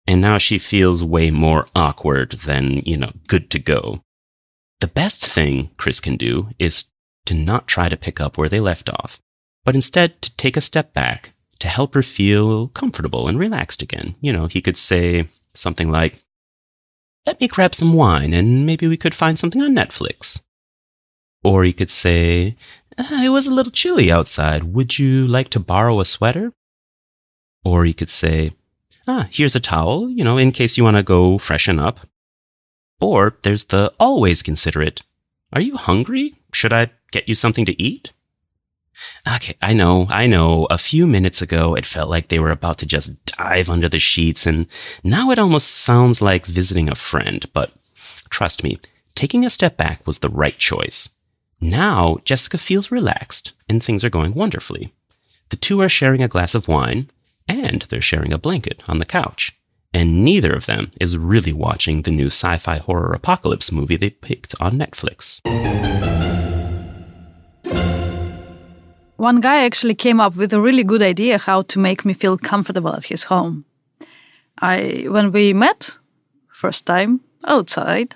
And 0.07 0.21
now 0.21 0.39
she 0.39 0.59
feels 0.59 1.05
way 1.05 1.31
more 1.31 1.67
awkward 1.75 2.33
than, 2.33 2.79
you 2.79 2.97
know, 2.97 3.13
good 3.27 3.51
to 3.51 3.59
go. 3.59 4.03
The 4.81 4.87
best 4.87 5.27
thing 5.27 5.71
Chris 5.77 6.01
can 6.01 6.17
do 6.17 6.51
is 6.59 6.91
to 7.27 7.35
not 7.35 7.69
try 7.69 7.89
to 7.89 7.97
pick 7.97 8.21
up 8.21 8.39
where 8.39 8.49
they 8.49 8.61
left 8.61 8.89
off, 8.89 9.21
but 9.65 9.75
instead 9.75 10.21
to 10.23 10.35
take 10.37 10.57
a 10.57 10.63
step 10.63 10.95
back 10.95 11.33
to 11.59 11.69
help 11.69 11.95
her 11.95 12.03
feel 12.03 12.69
comfortable 12.69 13.29
and 13.29 13.39
relaxed 13.39 13.83
again. 13.83 14.15
You 14.21 14.33
know, 14.33 14.47
he 14.47 14.63
could 14.63 14.77
say 14.77 15.29
something 15.55 15.91
like, 15.91 16.23
Let 17.27 17.41
me 17.41 17.49
grab 17.49 17.75
some 17.75 17.93
wine 17.93 18.33
and 18.33 18.65
maybe 18.65 18.87
we 18.89 18.97
could 18.97 19.15
find 19.15 19.39
something 19.39 19.63
on 19.63 19.75
Netflix. 19.75 20.43
Or 21.43 21.65
he 21.65 21.73
could 21.73 21.91
say, 21.91 22.57
ah, 22.99 23.25
It 23.25 23.31
was 23.31 23.47
a 23.47 23.55
little 23.55 23.73
chilly 23.73 24.11
outside. 24.11 24.75
Would 24.75 24.99
you 24.99 25.27
like 25.27 25.51
to 25.51 25.61
borrow 25.61 26.01
a 26.01 26.05
sweater? 26.05 26.53
Or 27.65 27.85
he 27.85 27.93
could 27.93 28.09
say, 28.09 28.53
Ah, 29.07 29.29
here's 29.31 29.57
a 29.57 29.61
towel, 29.61 30.09
you 30.11 30.25
know, 30.25 30.39
in 30.39 30.53
case 30.53 30.77
you 30.77 30.85
want 30.85 30.97
to 30.97 31.03
go 31.03 31.39
freshen 31.39 31.79
up. 31.79 32.01
Or 33.01 33.37
there's 33.43 33.65
the 33.65 33.93
always 33.99 34.43
considerate, 34.43 35.03
Are 35.53 35.61
you 35.61 35.77
hungry? 35.77 36.35
Should 36.53 36.73
I 36.73 36.91
get 37.11 37.29
you 37.29 37.35
something 37.35 37.65
to 37.67 37.81
eat? 37.83 38.13
Okay, 39.35 39.57
I 39.63 39.73
know, 39.73 40.07
I 40.11 40.27
know. 40.27 40.67
A 40.71 40.79
few 40.79 41.07
minutes 41.07 41.43
ago, 41.43 41.75
it 41.75 41.87
felt 41.87 42.11
like 42.11 42.29
they 42.29 42.39
were 42.39 42.51
about 42.51 42.79
to 42.79 42.87
just 42.87 43.25
dive 43.27 43.71
under 43.71 43.89
the 43.89 43.99
sheets, 43.99 44.47
and 44.47 44.67
now 45.05 45.31
it 45.31 45.39
almost 45.39 45.69
sounds 45.69 46.23
like 46.23 46.47
visiting 46.47 46.89
a 46.89 46.95
friend. 46.95 47.47
But 47.53 47.73
trust 48.31 48.65
me, 48.65 48.79
taking 49.15 49.45
a 49.45 49.51
step 49.51 49.77
back 49.77 50.07
was 50.07 50.19
the 50.19 50.29
right 50.29 50.59
choice. 50.59 51.11
Now, 51.61 52.19
Jessica 52.25 52.59
feels 52.59 52.91
relaxed, 52.91 53.53
and 53.69 53.83
things 53.83 54.05
are 54.05 54.11
going 54.11 54.35
wonderfully. 54.35 54.93
The 55.51 55.57
two 55.57 55.81
are 55.81 55.89
sharing 55.89 56.23
a 56.23 56.29
glass 56.29 56.55
of 56.55 56.69
wine, 56.69 57.11
and 57.49 57.83
they're 57.83 58.01
sharing 58.01 58.33
a 58.33 58.39
blanket 58.39 58.83
on 58.89 58.99
the 58.99 59.05
couch. 59.05 59.53
And 59.93 60.25
neither 60.25 60.53
of 60.55 60.67
them 60.67 60.93
is 61.01 61.19
really 61.19 61.53
watching 61.53 62.03
the 62.03 62.13
new 62.13 62.27
sci 62.27 62.57
fi 62.59 62.79
horror 62.79 63.13
apocalypse 63.13 63.73
movie 63.73 63.97
they 63.97 64.11
picked 64.11 64.55
on 64.61 64.79
Netflix. 64.79 65.41
One 69.21 69.43
guy 69.43 69.65
actually 69.67 69.97
came 69.97 70.19
up 70.19 70.35
with 70.35 70.55
a 70.55 70.63
really 70.63 70.83
good 70.83 71.03
idea 71.03 71.37
how 71.37 71.61
to 71.61 71.79
make 71.79 72.07
me 72.07 72.15
feel 72.15 72.39
comfortable 72.39 72.95
at 72.97 73.05
his 73.05 73.25
home. 73.25 73.67
I, 74.63 75.09
when 75.11 75.31
we 75.31 75.53
met 75.53 75.99
first 76.49 76.87
time 76.87 77.21
outside, 77.45 78.15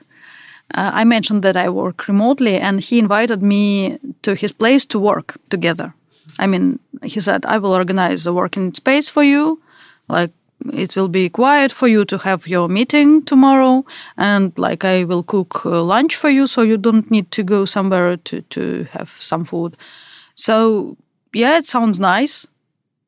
uh, 0.75 0.93
I 0.95 1.05
mentioned 1.05 1.43
that 1.43 1.59
I 1.59 1.69
work 1.69 2.09
remotely, 2.09 2.57
and 2.57 2.81
he 2.81 2.99
invited 2.99 3.43
me 3.43 3.99
to 4.23 4.35
his 4.35 4.53
place 4.53 4.87
to 4.87 4.99
work 4.99 5.37
together. 5.51 5.93
I 6.39 6.47
mean, 6.47 6.79
he 7.03 7.21
said, 7.21 7.45
"I 7.45 7.59
will 7.59 7.75
organize 7.75 8.25
a 8.27 8.33
working 8.33 8.73
space 8.73 9.11
for 9.11 9.23
you, 9.23 9.61
like 10.09 10.33
it 10.73 10.97
will 10.97 11.09
be 11.09 11.29
quiet 11.29 11.73
for 11.73 11.87
you 11.89 12.07
to 12.07 12.17
have 12.19 12.49
your 12.49 12.69
meeting 12.69 13.23
tomorrow 13.23 13.85
and 14.17 14.53
like 14.57 14.85
i 14.85 15.05
will 15.05 15.23
cook 15.23 15.67
uh, 15.67 15.83
lunch 15.83 16.17
for 16.17 16.31
you 16.31 16.47
so 16.47 16.63
you 16.63 16.79
don't 16.79 17.11
need 17.11 17.31
to 17.31 17.43
go 17.43 17.67
somewhere 17.67 18.17
to, 18.17 18.41
to 18.43 18.87
have 18.93 19.11
some 19.11 19.45
food 19.45 19.77
so 20.35 20.97
yeah 21.33 21.59
it 21.59 21.67
sounds 21.67 21.99
nice 22.01 22.47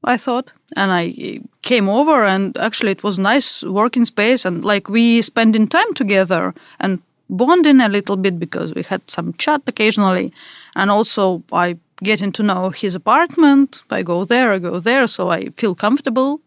i 0.05 0.17
thought 0.17 0.53
and 0.77 0.93
i 0.93 1.41
came 1.63 1.89
over 1.89 2.25
and 2.25 2.57
actually 2.59 2.93
it 2.93 3.03
was 3.03 3.19
nice 3.19 3.63
working 3.63 4.05
space 4.05 4.45
and 4.45 4.65
like 4.65 4.89
we 4.89 5.23
spending 5.23 5.67
time 5.67 5.93
together 5.95 6.55
and 6.81 7.01
bonding 7.29 7.81
a 7.81 7.89
little 7.89 8.17
bit 8.17 8.39
because 8.39 8.75
we 8.75 8.83
had 8.83 9.11
some 9.11 9.33
chat 9.35 9.61
occasionally 9.67 10.33
and 10.77 10.91
also 10.91 11.43
i 11.53 11.77
getting 12.03 12.31
to 12.31 12.43
know 12.43 12.71
his 12.71 12.95
apartment 12.95 13.83
i 13.91 14.03
go 14.03 14.25
there 14.25 14.53
i 14.53 14.59
go 14.59 14.79
there 14.79 15.07
so 15.07 15.31
i 15.31 15.49
feel 15.49 15.75
comfortable 15.75 16.41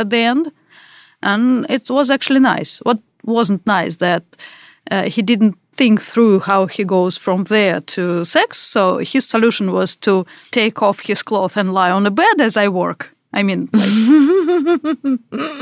at 0.00 0.10
the 0.10 0.16
end. 0.16 0.52
And 1.22 1.66
it 1.68 1.90
was 1.90 2.10
actually 2.10 2.40
nice. 2.40 2.78
What 2.78 2.98
wasn't 3.24 3.66
nice 3.66 3.96
that 3.96 4.24
uh, 4.90 5.04
he 5.04 5.22
didn't 5.22 5.56
think 5.80 6.02
through 6.02 6.40
how 6.40 6.66
he 6.66 6.84
goes 6.84 7.18
from 7.18 7.44
there 7.44 7.80
to 7.80 8.24
sex. 8.24 8.58
So 8.58 8.98
his 9.12 9.24
solution 9.34 9.66
was 9.72 9.96
to 9.96 10.24
take 10.50 10.82
off 10.82 11.00
his 11.08 11.22
clothes 11.22 11.56
and 11.56 11.72
lie 11.72 11.90
on 11.90 12.02
the 12.02 12.10
bed 12.10 12.40
as 12.40 12.56
I 12.56 12.68
work. 12.68 13.00
I 13.32 13.42
mean, 13.42 13.68
like, 13.72 13.94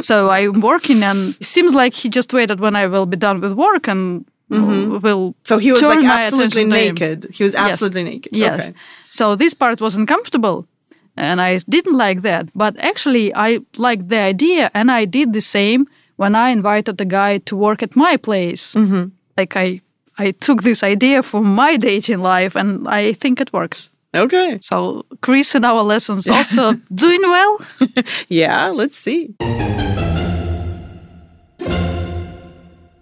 so 0.10 0.30
I'm 0.30 0.60
working, 0.60 1.02
and 1.02 1.36
it 1.40 1.46
seems 1.46 1.72
like 1.74 1.94
he 2.02 2.08
just 2.08 2.32
waited 2.32 2.58
when 2.60 2.74
I 2.74 2.86
will 2.86 3.06
be 3.06 3.16
done 3.16 3.40
with 3.40 3.52
work 3.52 3.88
and 3.88 4.24
mm-hmm. 4.50 4.98
will. 5.04 5.34
So 5.44 5.58
he 5.58 5.72
was 5.72 5.82
like 5.82 6.04
absolutely 6.04 6.64
naked. 6.64 7.26
He 7.36 7.44
was 7.44 7.54
absolutely 7.54 8.02
yes. 8.02 8.12
naked. 8.12 8.32
Yes. 8.32 8.68
Okay. 8.68 8.78
So 9.10 9.36
this 9.36 9.54
part 9.54 9.80
was 9.80 9.94
uncomfortable 9.96 10.66
and 11.18 11.40
I 11.40 11.58
didn't 11.68 11.98
like 12.06 12.22
that. 12.22 12.48
But 12.54 12.74
actually, 12.78 13.34
I 13.34 13.60
liked 13.76 14.08
the 14.08 14.20
idea, 14.32 14.70
and 14.72 14.90
I 14.90 15.04
did 15.04 15.32
the 15.32 15.40
same 15.40 15.86
when 16.16 16.34
I 16.34 16.48
invited 16.50 17.00
a 17.00 17.04
guy 17.04 17.38
to 17.38 17.56
work 17.56 17.82
at 17.82 17.96
my 17.96 18.16
place. 18.16 18.74
Mm-hmm. 18.74 19.04
Like 19.36 19.56
I, 19.56 19.80
I 20.18 20.32
took 20.32 20.62
this 20.62 20.82
idea 20.82 21.22
for 21.22 21.40
my 21.40 21.76
dating 21.76 22.20
life, 22.20 22.56
and 22.56 22.88
I 22.88 23.12
think 23.12 23.40
it 23.40 23.52
works. 23.52 23.88
Okay. 24.14 24.58
So 24.60 25.04
Chris 25.20 25.54
and 25.54 25.64
our 25.64 25.82
lessons 25.82 26.28
also 26.28 26.72
doing 26.94 27.22
well. 27.22 27.60
yeah, 28.28 28.68
let's 28.68 28.96
see. 28.96 29.34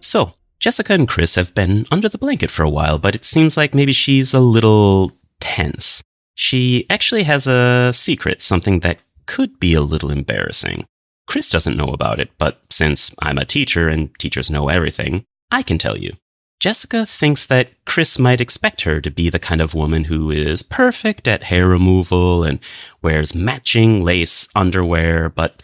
So 0.00 0.34
Jessica 0.60 0.92
and 0.92 1.08
Chris 1.08 1.36
have 1.36 1.54
been 1.54 1.86
under 1.90 2.08
the 2.08 2.18
blanket 2.18 2.50
for 2.50 2.64
a 2.64 2.70
while, 2.70 2.98
but 2.98 3.14
it 3.14 3.24
seems 3.24 3.56
like 3.56 3.74
maybe 3.74 3.92
she's 3.92 4.34
a 4.34 4.40
little 4.40 5.12
tense. 5.40 6.02
She 6.34 6.86
actually 6.90 7.22
has 7.22 7.46
a 7.46 7.92
secret, 7.94 8.42
something 8.42 8.80
that 8.80 8.98
could 9.26 9.58
be 9.58 9.74
a 9.74 9.80
little 9.80 10.10
embarrassing. 10.10 10.84
Chris 11.26 11.50
doesn't 11.50 11.76
know 11.76 11.88
about 11.88 12.20
it, 12.20 12.30
but 12.38 12.60
since 12.70 13.14
I'm 13.20 13.38
a 13.38 13.44
teacher 13.44 13.88
and 13.88 14.16
teachers 14.18 14.50
know 14.50 14.68
everything, 14.68 15.24
I 15.50 15.62
can 15.62 15.78
tell 15.78 15.96
you. 15.96 16.12
Jessica 16.58 17.04
thinks 17.04 17.44
that 17.46 17.70
Chris 17.84 18.18
might 18.18 18.40
expect 18.40 18.82
her 18.82 19.00
to 19.00 19.10
be 19.10 19.28
the 19.28 19.38
kind 19.38 19.60
of 19.60 19.74
woman 19.74 20.04
who 20.04 20.30
is 20.30 20.62
perfect 20.62 21.28
at 21.28 21.44
hair 21.44 21.68
removal 21.68 22.44
and 22.44 22.60
wears 23.02 23.34
matching 23.34 24.02
lace 24.02 24.48
underwear, 24.54 25.28
but 25.28 25.62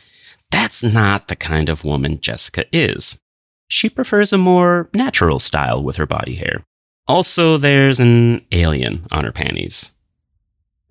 that's 0.50 0.82
not 0.82 1.28
the 1.28 1.36
kind 1.36 1.68
of 1.68 1.84
woman 1.84 2.20
Jessica 2.20 2.66
is. 2.72 3.20
She 3.68 3.88
prefers 3.88 4.32
a 4.32 4.38
more 4.38 4.90
natural 4.92 5.38
style 5.38 5.82
with 5.82 5.96
her 5.96 6.06
body 6.06 6.34
hair. 6.34 6.62
Also, 7.08 7.56
there's 7.56 7.98
an 7.98 8.44
alien 8.52 9.06
on 9.10 9.24
her 9.24 9.32
panties. 9.32 9.92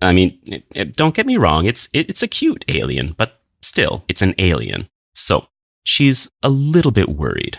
I 0.00 0.12
mean, 0.12 0.38
it, 0.44 0.64
it, 0.74 0.96
don't 0.96 1.14
get 1.14 1.26
me 1.26 1.36
wrong, 1.36 1.64
it's 1.66 1.88
it, 1.92 2.10
it's 2.10 2.24
a 2.24 2.28
cute 2.28 2.64
alien, 2.68 3.14
but 3.16 3.40
still, 3.62 4.04
it's 4.08 4.20
an 4.20 4.34
alien. 4.38 4.88
So 5.14 5.46
she's 5.84 6.28
a 6.42 6.48
little 6.48 6.90
bit 6.90 7.08
worried. 7.08 7.58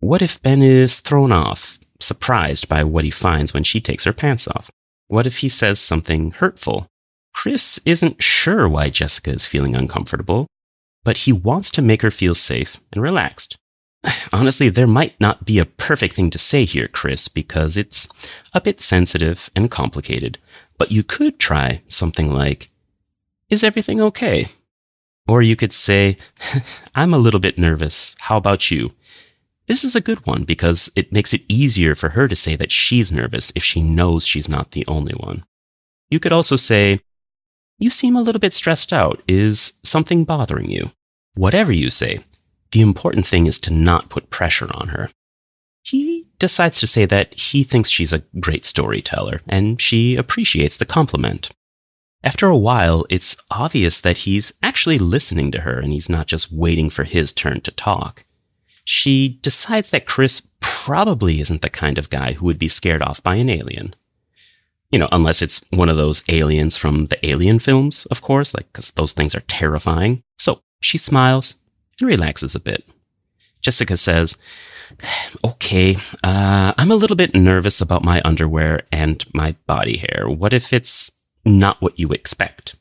What 0.00 0.22
if 0.22 0.42
Ben 0.42 0.60
is 0.60 0.98
thrown 0.98 1.30
off, 1.30 1.78
surprised 2.04 2.68
by 2.68 2.84
what 2.84 3.04
he 3.04 3.10
finds 3.10 3.52
when 3.52 3.64
she 3.64 3.80
takes 3.80 4.04
her 4.04 4.12
pants 4.12 4.46
off? 4.48 4.70
What 5.08 5.26
if 5.26 5.38
he 5.38 5.48
says 5.48 5.78
something 5.78 6.32
hurtful? 6.32 6.86
Chris 7.34 7.80
isn't 7.84 8.22
sure 8.22 8.68
why 8.68 8.90
Jessica 8.90 9.32
is 9.32 9.46
feeling 9.46 9.74
uncomfortable, 9.74 10.46
but 11.04 11.18
he 11.18 11.32
wants 11.32 11.70
to 11.70 11.82
make 11.82 12.02
her 12.02 12.10
feel 12.10 12.34
safe 12.34 12.80
and 12.92 13.02
relaxed. 13.02 13.56
Honestly, 14.32 14.68
there 14.68 14.86
might 14.86 15.18
not 15.20 15.44
be 15.44 15.58
a 15.58 15.66
perfect 15.66 16.14
thing 16.14 16.30
to 16.30 16.38
say 16.38 16.64
here, 16.64 16.88
Chris, 16.88 17.28
because 17.28 17.76
it's 17.76 18.08
a 18.52 18.60
bit 18.60 18.80
sensitive 18.80 19.50
and 19.54 19.70
complicated. 19.70 20.38
But 20.78 20.92
you 20.92 21.02
could 21.02 21.38
try 21.38 21.82
something 21.88 22.32
like, 22.32 22.70
Is 23.50 23.62
everything 23.62 24.00
okay? 24.00 24.48
Or 25.26 25.42
you 25.42 25.56
could 25.56 25.72
say, 25.72 26.16
I'm 26.94 27.14
a 27.14 27.18
little 27.18 27.40
bit 27.40 27.58
nervous. 27.58 28.14
How 28.20 28.36
about 28.36 28.70
you? 28.70 28.92
This 29.66 29.84
is 29.84 29.96
a 29.96 30.00
good 30.00 30.26
one 30.26 30.44
because 30.44 30.90
it 30.94 31.12
makes 31.12 31.32
it 31.32 31.42
easier 31.48 31.94
for 31.94 32.10
her 32.10 32.28
to 32.28 32.36
say 32.36 32.54
that 32.56 32.72
she's 32.72 33.10
nervous 33.10 33.52
if 33.54 33.64
she 33.64 33.80
knows 33.80 34.26
she's 34.26 34.48
not 34.48 34.72
the 34.72 34.84
only 34.86 35.14
one. 35.14 35.44
You 36.10 36.20
could 36.20 36.32
also 36.32 36.56
say, 36.56 37.00
You 37.78 37.90
seem 37.90 38.14
a 38.14 38.22
little 38.22 38.40
bit 38.40 38.52
stressed 38.52 38.92
out. 38.92 39.22
Is 39.26 39.74
something 39.82 40.24
bothering 40.24 40.70
you? 40.70 40.92
Whatever 41.34 41.72
you 41.72 41.88
say, 41.90 42.24
the 42.72 42.82
important 42.82 43.26
thing 43.26 43.46
is 43.46 43.58
to 43.60 43.72
not 43.72 44.10
put 44.10 44.30
pressure 44.30 44.68
on 44.74 44.88
her. 44.88 45.10
He 45.82 46.26
decides 46.38 46.78
to 46.80 46.86
say 46.86 47.04
that 47.06 47.34
he 47.34 47.62
thinks 47.62 47.88
she's 47.90 48.12
a 48.12 48.22
great 48.40 48.64
storyteller, 48.64 49.40
and 49.46 49.80
she 49.80 50.16
appreciates 50.16 50.76
the 50.76 50.86
compliment. 50.86 51.50
After 52.22 52.48
a 52.48 52.56
while, 52.56 53.04
it's 53.10 53.36
obvious 53.50 54.00
that 54.00 54.18
he's 54.18 54.54
actually 54.62 54.98
listening 54.98 55.50
to 55.52 55.60
her 55.60 55.78
and 55.78 55.92
he's 55.92 56.08
not 56.08 56.26
just 56.26 56.50
waiting 56.50 56.88
for 56.88 57.04
his 57.04 57.32
turn 57.32 57.60
to 57.60 57.70
talk. 57.70 58.24
She 58.84 59.38
decides 59.42 59.90
that 59.90 60.06
Chris 60.06 60.48
probably 60.60 61.40
isn't 61.40 61.62
the 61.62 61.70
kind 61.70 61.98
of 61.98 62.10
guy 62.10 62.34
who 62.34 62.46
would 62.46 62.58
be 62.58 62.68
scared 62.68 63.02
off 63.02 63.22
by 63.22 63.36
an 63.36 63.48
alien. 63.48 63.94
You 64.90 64.98
know, 64.98 65.08
unless 65.10 65.42
it's 65.42 65.64
one 65.70 65.88
of 65.88 65.96
those 65.96 66.22
aliens 66.28 66.76
from 66.76 67.06
the 67.06 67.26
alien 67.26 67.58
films, 67.58 68.06
of 68.06 68.22
course, 68.22 68.54
like, 68.54 68.70
because 68.72 68.90
those 68.92 69.12
things 69.12 69.34
are 69.34 69.40
terrifying. 69.40 70.22
So 70.38 70.60
she 70.80 70.98
smiles 70.98 71.54
and 72.00 72.08
relaxes 72.08 72.54
a 72.54 72.60
bit. 72.60 72.86
Jessica 73.60 73.96
says, 73.96 74.36
Okay, 75.44 75.96
uh, 76.22 76.74
I'm 76.76 76.90
a 76.90 76.96
little 76.96 77.16
bit 77.16 77.34
nervous 77.34 77.80
about 77.80 78.04
my 78.04 78.20
underwear 78.24 78.82
and 78.92 79.24
my 79.34 79.56
body 79.66 79.96
hair. 79.96 80.28
What 80.28 80.52
if 80.52 80.72
it's 80.72 81.10
not 81.44 81.80
what 81.80 81.98
you 81.98 82.10
expect? 82.10 82.76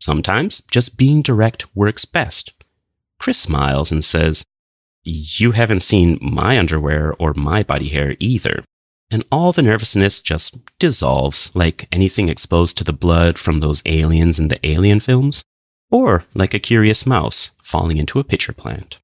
Sometimes 0.00 0.60
just 0.62 0.98
being 0.98 1.22
direct 1.22 1.74
works 1.76 2.04
best. 2.04 2.52
Chris 3.18 3.38
smiles 3.38 3.92
and 3.92 4.02
says, 4.02 4.44
You 5.02 5.52
haven't 5.52 5.80
seen 5.80 6.18
my 6.20 6.58
underwear 6.58 7.14
or 7.18 7.32
my 7.34 7.62
body 7.62 7.88
hair 7.88 8.16
either. 8.20 8.64
And 9.10 9.24
all 9.32 9.52
the 9.52 9.62
nervousness 9.62 10.20
just 10.20 10.58
dissolves 10.78 11.50
like 11.54 11.88
anything 11.90 12.28
exposed 12.28 12.76
to 12.78 12.84
the 12.84 12.92
blood 12.92 13.38
from 13.38 13.60
those 13.60 13.82
aliens 13.86 14.38
in 14.38 14.48
the 14.48 14.64
alien 14.64 15.00
films, 15.00 15.42
or 15.90 16.24
like 16.34 16.54
a 16.54 16.58
curious 16.58 17.06
mouse 17.06 17.50
falling 17.62 17.96
into 17.96 18.18
a 18.18 18.24
pitcher 18.24 18.52
plant. 18.52 18.98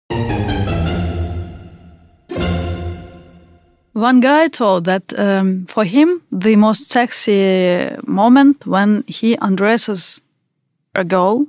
One 3.95 4.21
guy 4.21 4.49
told 4.49 4.85
that 4.85 5.19
um, 5.19 5.65
for 5.65 5.85
him, 5.85 6.23
the 6.31 6.57
most 6.57 6.88
sexy 6.88 7.97
moment 8.07 8.67
when 8.67 9.03
he 9.09 9.38
undresses 9.41 10.21
a 10.95 11.03
girl, 11.03 11.47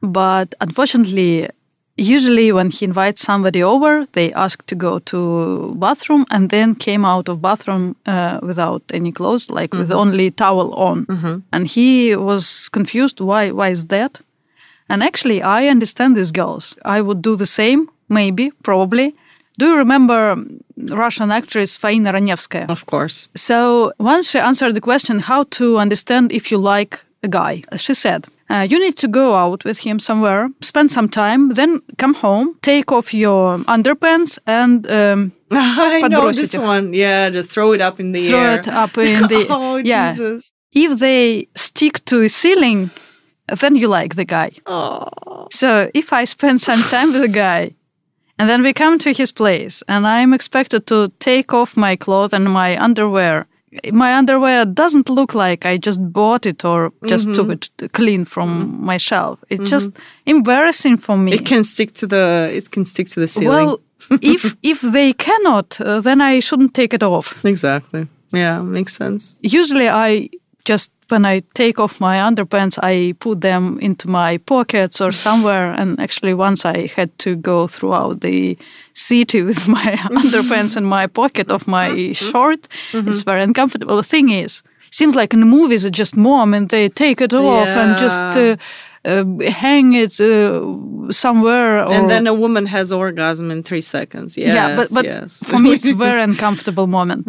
but 0.00 0.54
unfortunately, 0.60 1.48
usually 1.96 2.52
when 2.52 2.70
he 2.70 2.84
invites 2.84 3.20
somebody 3.20 3.62
over, 3.62 4.06
they 4.12 4.32
ask 4.32 4.64
to 4.66 4.74
go 4.74 4.98
to 5.00 5.74
bathroom 5.78 6.24
and 6.30 6.50
then 6.50 6.74
came 6.74 7.04
out 7.04 7.28
of 7.28 7.42
bathroom 7.42 7.96
uh, 8.06 8.40
without 8.42 8.82
any 8.92 9.12
clothes, 9.12 9.50
like 9.50 9.72
with 9.72 9.90
mm-hmm. 9.90 9.98
only 9.98 10.30
towel 10.30 10.72
on, 10.74 11.06
mm-hmm. 11.06 11.38
and 11.52 11.66
he 11.66 12.16
was 12.16 12.68
confused. 12.70 13.20
Why? 13.20 13.50
Why 13.50 13.68
is 13.68 13.86
that? 13.86 14.20
And 14.88 15.02
actually, 15.02 15.42
I 15.42 15.68
understand 15.68 16.16
these 16.16 16.32
girls. 16.32 16.74
I 16.84 17.00
would 17.00 17.22
do 17.22 17.36
the 17.36 17.46
same, 17.46 17.88
maybe, 18.08 18.50
probably. 18.62 19.14
Do 19.58 19.66
you 19.66 19.76
remember 19.76 20.30
um, 20.30 20.60
Russian 20.76 21.30
actress 21.30 21.78
Faina 21.78 22.12
Ranevskaya? 22.12 22.68
Of 22.70 22.86
course. 22.86 23.28
So 23.34 23.92
once 23.98 24.30
she 24.30 24.38
answered 24.38 24.74
the 24.74 24.80
question 24.80 25.20
how 25.20 25.44
to 25.44 25.78
understand 25.78 26.32
if 26.32 26.50
you 26.50 26.58
like 26.58 27.04
a 27.22 27.28
guy, 27.28 27.62
she 27.76 27.94
said, 27.94 28.26
uh, 28.52 28.66
you 28.68 28.78
need 28.78 28.98
to 28.98 29.08
go 29.08 29.34
out 29.34 29.64
with 29.64 29.78
him 29.78 29.98
somewhere, 29.98 30.50
spend 30.60 30.92
some 30.92 31.08
time, 31.08 31.54
then 31.54 31.80
come 31.96 32.12
home, 32.12 32.54
take 32.60 32.92
off 32.92 33.14
your 33.14 33.56
underpants 33.60 34.38
and. 34.46 34.86
Um, 34.90 35.32
I 35.50 36.06
know 36.08 36.30
this 36.30 36.54
one. 36.54 36.92
Yeah, 36.92 37.30
just 37.30 37.50
throw 37.50 37.72
it 37.72 37.80
up 37.80 37.98
in 37.98 38.12
the 38.12 38.28
throw 38.28 38.38
air. 38.38 38.62
Throw 38.62 38.72
it 38.72 38.76
up 38.76 38.98
in 38.98 39.22
the. 39.28 39.46
oh, 39.50 39.76
yeah. 39.76 40.10
Jesus. 40.10 40.52
If 40.74 40.98
they 40.98 41.48
stick 41.56 42.04
to 42.06 42.22
a 42.22 42.28
ceiling, 42.28 42.90
then 43.60 43.74
you 43.74 43.88
like 43.88 44.16
the 44.16 44.26
guy. 44.26 44.50
Oh. 44.66 45.48
So 45.50 45.90
if 45.94 46.12
I 46.12 46.24
spend 46.24 46.60
some 46.60 46.82
time 46.82 47.12
with 47.12 47.22
a 47.22 47.28
guy, 47.28 47.74
and 48.38 48.50
then 48.50 48.62
we 48.62 48.74
come 48.74 48.98
to 48.98 49.14
his 49.14 49.32
place, 49.32 49.82
and 49.88 50.06
I'm 50.06 50.34
expected 50.34 50.86
to 50.88 51.10
take 51.20 51.54
off 51.54 51.74
my 51.74 51.96
clothes 51.96 52.34
and 52.34 52.44
my 52.44 52.76
underwear 52.82 53.46
my 53.92 54.14
underwear 54.14 54.64
doesn't 54.64 55.08
look 55.08 55.34
like 55.34 55.64
I 55.64 55.78
just 55.78 56.00
bought 56.12 56.46
it 56.46 56.64
or 56.64 56.92
just 57.06 57.34
took 57.34 57.46
mm-hmm. 57.46 57.84
it 57.84 57.92
clean 57.92 58.24
from 58.24 58.48
mm-hmm. 58.48 58.84
my 58.84 58.98
shelf. 58.98 59.42
It's 59.48 59.60
mm-hmm. 59.60 59.70
just 59.70 59.90
embarrassing 60.26 60.98
for 60.98 61.16
me. 61.16 61.32
It 61.32 61.46
can 61.46 61.64
stick 61.64 61.92
to 61.94 62.06
the. 62.06 62.50
It 62.52 62.70
can 62.70 62.84
stick 62.84 63.08
to 63.08 63.20
the 63.20 63.28
ceiling. 63.28 63.48
well, 63.48 63.80
if 64.20 64.56
if 64.62 64.80
they 64.80 65.12
cannot, 65.14 65.80
uh, 65.80 66.00
then 66.00 66.20
I 66.20 66.40
shouldn't 66.40 66.74
take 66.74 66.92
it 66.94 67.02
off. 67.02 67.44
exactly. 67.44 68.08
Yeah, 68.32 68.62
makes 68.62 68.96
sense. 68.96 69.36
Usually, 69.42 69.88
I 69.88 70.30
just 70.64 70.92
when 71.08 71.24
I 71.24 71.42
take 71.54 71.78
off 71.78 72.00
my 72.00 72.16
underpants, 72.16 72.78
I 72.82 73.12
put 73.18 73.40
them 73.42 73.78
into 73.80 74.08
my 74.08 74.38
pockets 74.38 75.00
or 75.00 75.12
somewhere. 75.26 75.72
And 75.72 76.00
actually, 76.00 76.34
once 76.34 76.64
I 76.64 76.86
had 76.86 77.16
to 77.18 77.36
go 77.36 77.66
throughout 77.66 78.20
the 78.20 78.56
city 78.94 79.42
with 79.42 79.68
my 79.78 79.96
underpants 80.10 80.76
in 80.76 80.84
my 80.84 81.06
pocket 81.06 81.50
of 81.50 81.66
my 81.68 82.12
short. 82.28 82.68
It's 82.92 83.22
very 83.22 83.42
uncomfortable. 83.42 83.96
The 83.96 84.02
thing 84.02 84.30
is, 84.30 84.62
seems 84.90 85.14
like 85.14 85.32
in 85.32 85.40
the 85.40 85.46
movies 85.46 85.84
it's 85.84 85.96
just 85.96 86.16
mom 86.16 86.54
and 86.54 86.68
they 86.68 86.88
take 86.88 87.20
it 87.20 87.32
off 87.32 87.68
and 87.68 87.98
just 87.98 88.20
uh, 88.20 88.56
uh, 89.04 89.24
hang 89.48 89.94
it 89.94 90.20
uh, 90.20 91.10
somewhere. 91.10 91.84
Or, 91.84 91.92
And 91.92 92.08
then 92.08 92.26
a 92.26 92.34
woman 92.34 92.66
has 92.66 92.92
orgasm 92.92 93.50
in 93.50 93.62
three 93.62 93.80
seconds. 93.80 94.36
Yes, 94.36 94.54
yeah, 94.54 94.76
but 94.76 94.88
but 94.92 95.04
yes. 95.04 95.42
for 95.42 95.58
me 95.58 95.72
it's 95.72 95.88
a 95.88 95.94
very 96.06 96.22
uncomfortable 96.22 96.86
moment. 96.86 97.28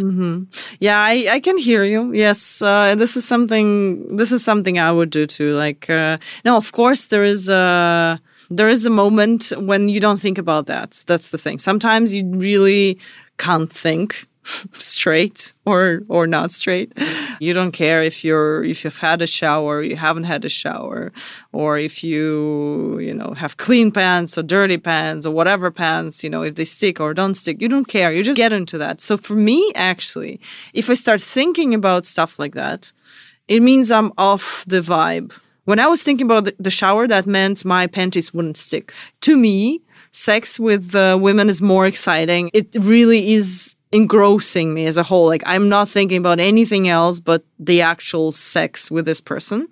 Yeah, 0.80 1.00
I, 1.00 1.28
I 1.32 1.40
can 1.40 1.58
hear 1.58 1.84
you. 1.84 2.14
Yes, 2.14 2.62
uh, 2.62 2.96
this 2.96 3.18
is 3.18 3.26
something. 3.26 4.16
This 4.16 4.32
is 4.32 4.44
something 4.44 4.78
I 4.78 4.92
would 4.92 5.10
do 5.10 5.26
too. 5.26 5.56
Like, 5.56 5.90
uh, 5.90 6.18
no, 6.46 6.58
of 6.58 6.72
course 6.72 7.08
there 7.08 7.24
is 7.24 7.50
a 7.50 8.20
there 8.50 8.70
is 8.70 8.86
a 8.86 8.90
moment 8.90 9.52
when 9.58 9.90
you 9.90 10.00
don't 10.00 10.20
think 10.20 10.38
about 10.38 10.68
that. 10.68 11.04
That's 11.08 11.32
the 11.32 11.38
thing. 11.38 11.60
Sometimes 11.60 12.14
you 12.14 12.24
really 12.36 13.00
can't 13.38 13.72
think 13.72 14.28
straight 14.74 15.54
or 15.66 16.04
or 16.10 16.28
not 16.28 16.52
straight. 16.52 16.92
You 17.40 17.54
don't 17.54 17.72
care 17.72 18.04
if 18.04 18.24
you're 18.24 18.64
if 18.64 18.84
you've 18.84 18.98
had 18.98 19.22
a 19.22 19.28
shower, 19.28 19.82
you 19.82 19.96
haven't 19.96 20.26
had 20.26 20.46
a 20.46 20.50
shower, 20.50 21.12
or 21.52 21.78
if 21.78 22.04
you 22.04 23.00
you 23.00 23.14
know 23.14 23.34
have 23.34 23.58
clean 23.58 23.92
pants 23.92 24.38
or 24.38 24.44
dirty 24.44 24.78
pants 24.78 25.26
or 25.26 25.32
whatever 25.32 25.72
pants, 25.72 26.24
you 26.24 26.30
know, 26.30 26.44
if 26.44 26.56
they 26.56 26.66
stick 26.66 27.00
or 27.00 27.14
don't 27.14 27.36
stick. 27.36 27.62
You 27.62 27.70
don't 27.70 27.88
care. 27.88 28.12
You 28.12 28.24
just 28.24 28.38
get 28.38 28.54
into 28.54 28.78
that. 28.78 29.02
So 29.02 29.18
for 29.18 29.36
me 29.36 29.72
actually, 29.76 30.40
if 30.74 30.90
I 30.90 30.96
start 30.96 31.22
thinking 31.22 31.74
about 31.74 32.06
stuff 32.06 32.40
like 32.40 32.54
that, 32.54 32.92
it 33.48 33.62
means 33.62 33.92
I'm 33.92 34.12
off 34.18 34.66
the 34.68 34.82
vibe. 34.82 35.34
When 35.66 35.80
I 35.80 35.88
was 35.88 36.04
thinking 36.04 36.26
about 36.26 36.50
the, 36.60 36.70
shower, 36.70 37.08
that 37.08 37.26
meant 37.26 37.64
my 37.64 37.88
panties 37.88 38.34
wouldn't 38.34 38.58
stick. 38.58 38.92
To 39.22 39.38
me, 39.38 39.82
sex 40.12 40.60
with 40.60 40.94
uh, 40.94 41.18
women 41.20 41.48
is 41.48 41.62
more 41.62 41.86
exciting. 41.86 42.52
It 42.54 42.76
really 42.78 43.34
is 43.34 43.76
engrossing 43.94 44.74
me 44.74 44.86
as 44.86 44.98
a 44.98 45.04
whole. 45.04 45.28
Like 45.28 45.44
I'm 45.46 45.70
not 45.70 45.88
thinking 45.88 46.18
about 46.18 46.40
anything 46.40 46.90
else 46.90 47.20
but 47.20 47.44
the 47.60 47.82
actual 47.82 48.32
sex 48.32 48.92
with 48.92 49.06
this 49.06 49.22
person. 49.22 49.68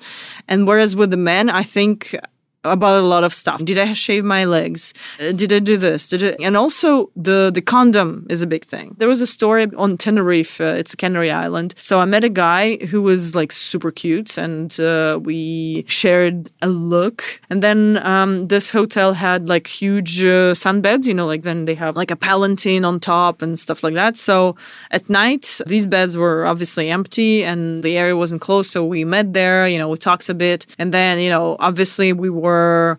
And 0.47 0.67
whereas 0.67 0.95
with 0.95 1.09
the 1.11 1.17
men, 1.17 1.49
I 1.49 1.63
think 1.63 2.15
about 2.63 2.99
a 2.99 3.07
lot 3.07 3.23
of 3.23 3.33
stuff. 3.33 3.63
Did 3.63 3.77
I 3.77 3.93
shave 3.93 4.23
my 4.23 4.45
legs? 4.45 4.93
Uh, 5.19 5.31
Did 5.31 5.51
I 5.51 5.59
do 5.59 5.77
this? 5.77 6.09
Did 6.09 6.23
I? 6.23 6.35
And 6.43 6.55
also 6.55 7.09
the 7.15 7.51
the 7.51 7.61
condom 7.61 8.27
is 8.29 8.41
a 8.41 8.47
big 8.47 8.63
thing. 8.63 8.95
There 8.99 9.07
was 9.07 9.21
a 9.21 9.27
story 9.27 9.67
on 9.77 9.97
Tenerife. 9.97 10.61
Uh, 10.61 10.75
it's 10.77 10.93
a 10.93 10.97
Canary 10.97 11.31
Island. 11.31 11.73
So 11.81 11.99
I 11.99 12.05
met 12.05 12.23
a 12.23 12.29
guy 12.29 12.77
who 12.89 13.01
was 13.01 13.33
like 13.35 13.51
super 13.51 13.91
cute, 13.91 14.37
and 14.37 14.79
uh, 14.79 15.19
we 15.21 15.85
shared 15.87 16.51
a 16.61 16.67
look. 16.67 17.23
And 17.49 17.63
then 17.63 17.99
um, 18.05 18.47
this 18.47 18.69
hotel 18.69 19.13
had 19.13 19.49
like 19.49 19.67
huge 19.67 20.23
uh, 20.23 20.53
sunbeds. 20.53 21.07
You 21.07 21.15
know, 21.15 21.25
like 21.25 21.41
then 21.41 21.65
they 21.65 21.75
have 21.75 21.95
like 21.95 22.11
a 22.11 22.15
palanquin 22.15 22.85
on 22.85 22.99
top 22.99 23.41
and 23.41 23.57
stuff 23.57 23.83
like 23.83 23.95
that. 23.95 24.17
So 24.17 24.55
at 24.91 25.09
night, 25.09 25.61
these 25.65 25.87
beds 25.87 26.15
were 26.15 26.45
obviously 26.45 26.91
empty, 26.91 27.43
and 27.43 27.81
the 27.83 27.97
area 27.97 28.15
wasn't 28.15 28.41
closed. 28.41 28.69
So 28.69 28.85
we 28.85 29.03
met 29.03 29.33
there. 29.33 29.67
You 29.67 29.79
know, 29.79 29.89
we 29.89 29.97
talked 29.97 30.29
a 30.29 30.35
bit, 30.35 30.67
and 30.77 30.93
then 30.93 31.19
you 31.19 31.29
know, 31.29 31.55
obviously 31.59 32.13
we 32.13 32.29
were 32.29 32.50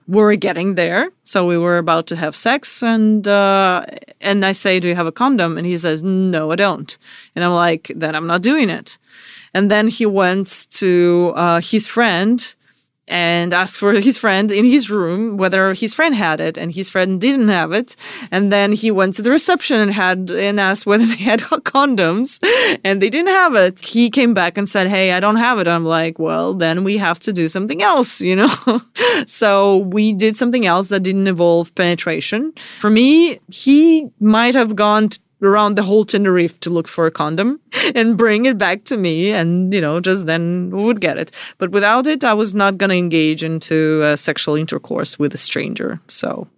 we 0.06 0.22
were 0.22 0.36
getting 0.36 0.74
there. 0.74 1.10
So 1.24 1.46
we 1.46 1.58
were 1.58 1.78
about 1.78 2.06
to 2.08 2.16
have 2.16 2.34
sex, 2.34 2.82
and 2.82 3.26
uh, 3.26 3.84
and 4.20 4.44
I 4.44 4.52
say, 4.52 4.80
"Do 4.80 4.88
you 4.88 4.94
have 4.94 5.06
a 5.06 5.12
condom?" 5.22 5.58
And 5.58 5.66
he 5.66 5.78
says, 5.78 6.02
"No, 6.02 6.50
I 6.52 6.56
don't." 6.56 6.98
And 7.34 7.44
I'm 7.44 7.54
like, 7.54 7.92
"Then 7.94 8.14
I'm 8.14 8.26
not 8.26 8.42
doing 8.42 8.70
it." 8.70 8.98
And 9.54 9.70
then 9.70 9.88
he 9.88 10.06
went 10.06 10.66
to 10.80 11.32
uh, 11.36 11.60
his 11.60 11.86
friend 11.86 12.54
and 13.08 13.52
asked 13.52 13.78
for 13.78 13.92
his 13.94 14.16
friend 14.16 14.50
in 14.52 14.64
his 14.64 14.90
room 14.90 15.36
whether 15.36 15.74
his 15.74 15.92
friend 15.94 16.14
had 16.14 16.40
it, 16.40 16.56
and 16.56 16.72
his 16.74 16.88
friend 16.88 17.20
didn't 17.20 17.48
have 17.48 17.72
it. 17.72 17.96
And 18.30 18.52
then 18.52 18.72
he 18.72 18.90
went 18.90 19.14
to 19.14 19.22
the 19.22 19.30
reception 19.30 19.78
and 19.78 19.92
had 19.92 20.30
and 20.30 20.60
asked 20.60 20.86
whether 20.86 21.04
they 21.12 21.22
had 21.22 21.40
condoms, 21.40 22.38
and 22.84 23.02
they 23.02 23.10
didn't 23.10 23.32
have 23.32 23.54
it. 23.54 23.80
He 23.80 24.10
came 24.10 24.34
back 24.34 24.56
and 24.56 24.68
said, 24.68 24.86
"Hey, 24.88 25.12
I 25.12 25.20
don't 25.20 25.36
have 25.36 25.58
it." 25.58 25.66
I'm 25.68 25.84
like, 25.84 26.18
"Well, 26.18 26.54
then 26.54 26.84
we 26.84 26.96
have 26.98 27.18
to 27.20 27.32
do 27.32 27.48
something 27.48 27.82
else," 27.82 28.20
you 28.20 28.36
know. 28.36 28.80
so 29.26 29.78
we 29.78 30.12
did 30.12 30.36
something 30.36 30.66
else 30.66 30.88
that 30.88 31.00
didn't 31.00 31.26
involve 31.26 31.74
penetration. 31.74 32.52
For 32.78 32.90
me, 32.90 33.40
he 33.48 34.10
might 34.20 34.54
have 34.54 34.76
gone. 34.76 35.10
Around 35.42 35.74
the 35.74 35.82
whole 35.82 36.04
Tenerife 36.04 36.58
to 36.60 36.70
look 36.70 36.88
for 36.88 37.06
a 37.06 37.10
condom 37.10 37.60
and 37.94 38.16
bring 38.16 38.44
it 38.44 38.58
back 38.58 38.84
to 38.84 38.96
me 38.96 39.30
and 39.30 39.72
you 39.72 39.80
know 39.80 40.00
just 40.00 40.26
then 40.26 40.70
we 40.70 40.84
would 40.84 41.00
get 41.00 41.18
it. 41.18 41.30
But 41.58 41.70
without 41.70 42.06
it 42.06 42.24
I 42.24 42.34
was 42.34 42.54
not 42.54 42.78
going 42.78 42.90
to 42.90 42.96
engage 42.96 43.42
into 43.42 44.02
uh, 44.04 44.16
sexual 44.16 44.54
intercourse 44.54 45.18
with 45.18 45.34
a 45.34 45.38
stranger 45.38 46.00
so 46.08 46.48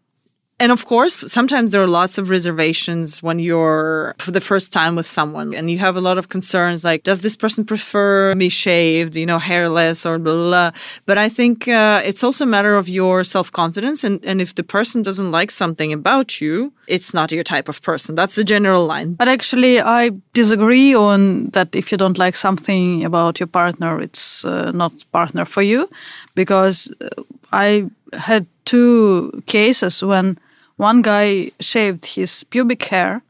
And 0.64 0.72
of 0.72 0.86
course, 0.86 1.30
sometimes 1.30 1.72
there 1.72 1.82
are 1.82 1.86
lots 1.86 2.16
of 2.16 2.30
reservations 2.30 3.22
when 3.22 3.38
you're 3.38 4.14
for 4.16 4.30
the 4.30 4.40
first 4.40 4.72
time 4.72 4.96
with 4.96 5.06
someone 5.06 5.52
and 5.52 5.70
you 5.70 5.76
have 5.76 5.94
a 5.94 6.00
lot 6.00 6.16
of 6.16 6.30
concerns 6.30 6.82
like, 6.82 7.02
does 7.02 7.20
this 7.20 7.36
person 7.36 7.66
prefer 7.66 8.34
me 8.34 8.48
shaved, 8.48 9.14
you 9.14 9.26
know, 9.26 9.38
hairless 9.38 10.06
or 10.06 10.18
blah, 10.18 10.32
blah, 10.32 10.48
blah. 10.48 10.70
But 11.04 11.18
I 11.18 11.28
think 11.28 11.68
uh, 11.68 12.00
it's 12.02 12.24
also 12.24 12.44
a 12.44 12.46
matter 12.46 12.76
of 12.76 12.88
your 12.88 13.24
self 13.24 13.52
confidence. 13.52 14.04
And, 14.04 14.24
and 14.24 14.40
if 14.40 14.54
the 14.54 14.64
person 14.64 15.02
doesn't 15.02 15.30
like 15.30 15.50
something 15.50 15.92
about 15.92 16.40
you, 16.40 16.72
it's 16.88 17.12
not 17.12 17.30
your 17.30 17.44
type 17.44 17.68
of 17.68 17.82
person. 17.82 18.14
That's 18.14 18.34
the 18.34 18.44
general 18.44 18.86
line. 18.86 19.12
But 19.12 19.28
actually, 19.28 19.82
I 19.82 20.12
disagree 20.32 20.94
on 20.94 21.50
that 21.50 21.76
if 21.76 21.92
you 21.92 21.98
don't 21.98 22.16
like 22.16 22.36
something 22.36 23.04
about 23.04 23.38
your 23.38 23.48
partner, 23.48 24.00
it's 24.00 24.46
uh, 24.46 24.70
not 24.70 24.92
partner 25.12 25.44
for 25.44 25.60
you. 25.60 25.90
Because 26.34 26.90
uh, 27.02 27.22
I 27.52 27.90
had 28.14 28.46
two 28.64 29.42
cases 29.46 30.02
when 30.02 30.38
one 30.76 31.02
guy 31.02 31.50
shaved 31.60 32.06
his 32.06 32.44
pubic 32.44 32.82
hair 32.84 33.22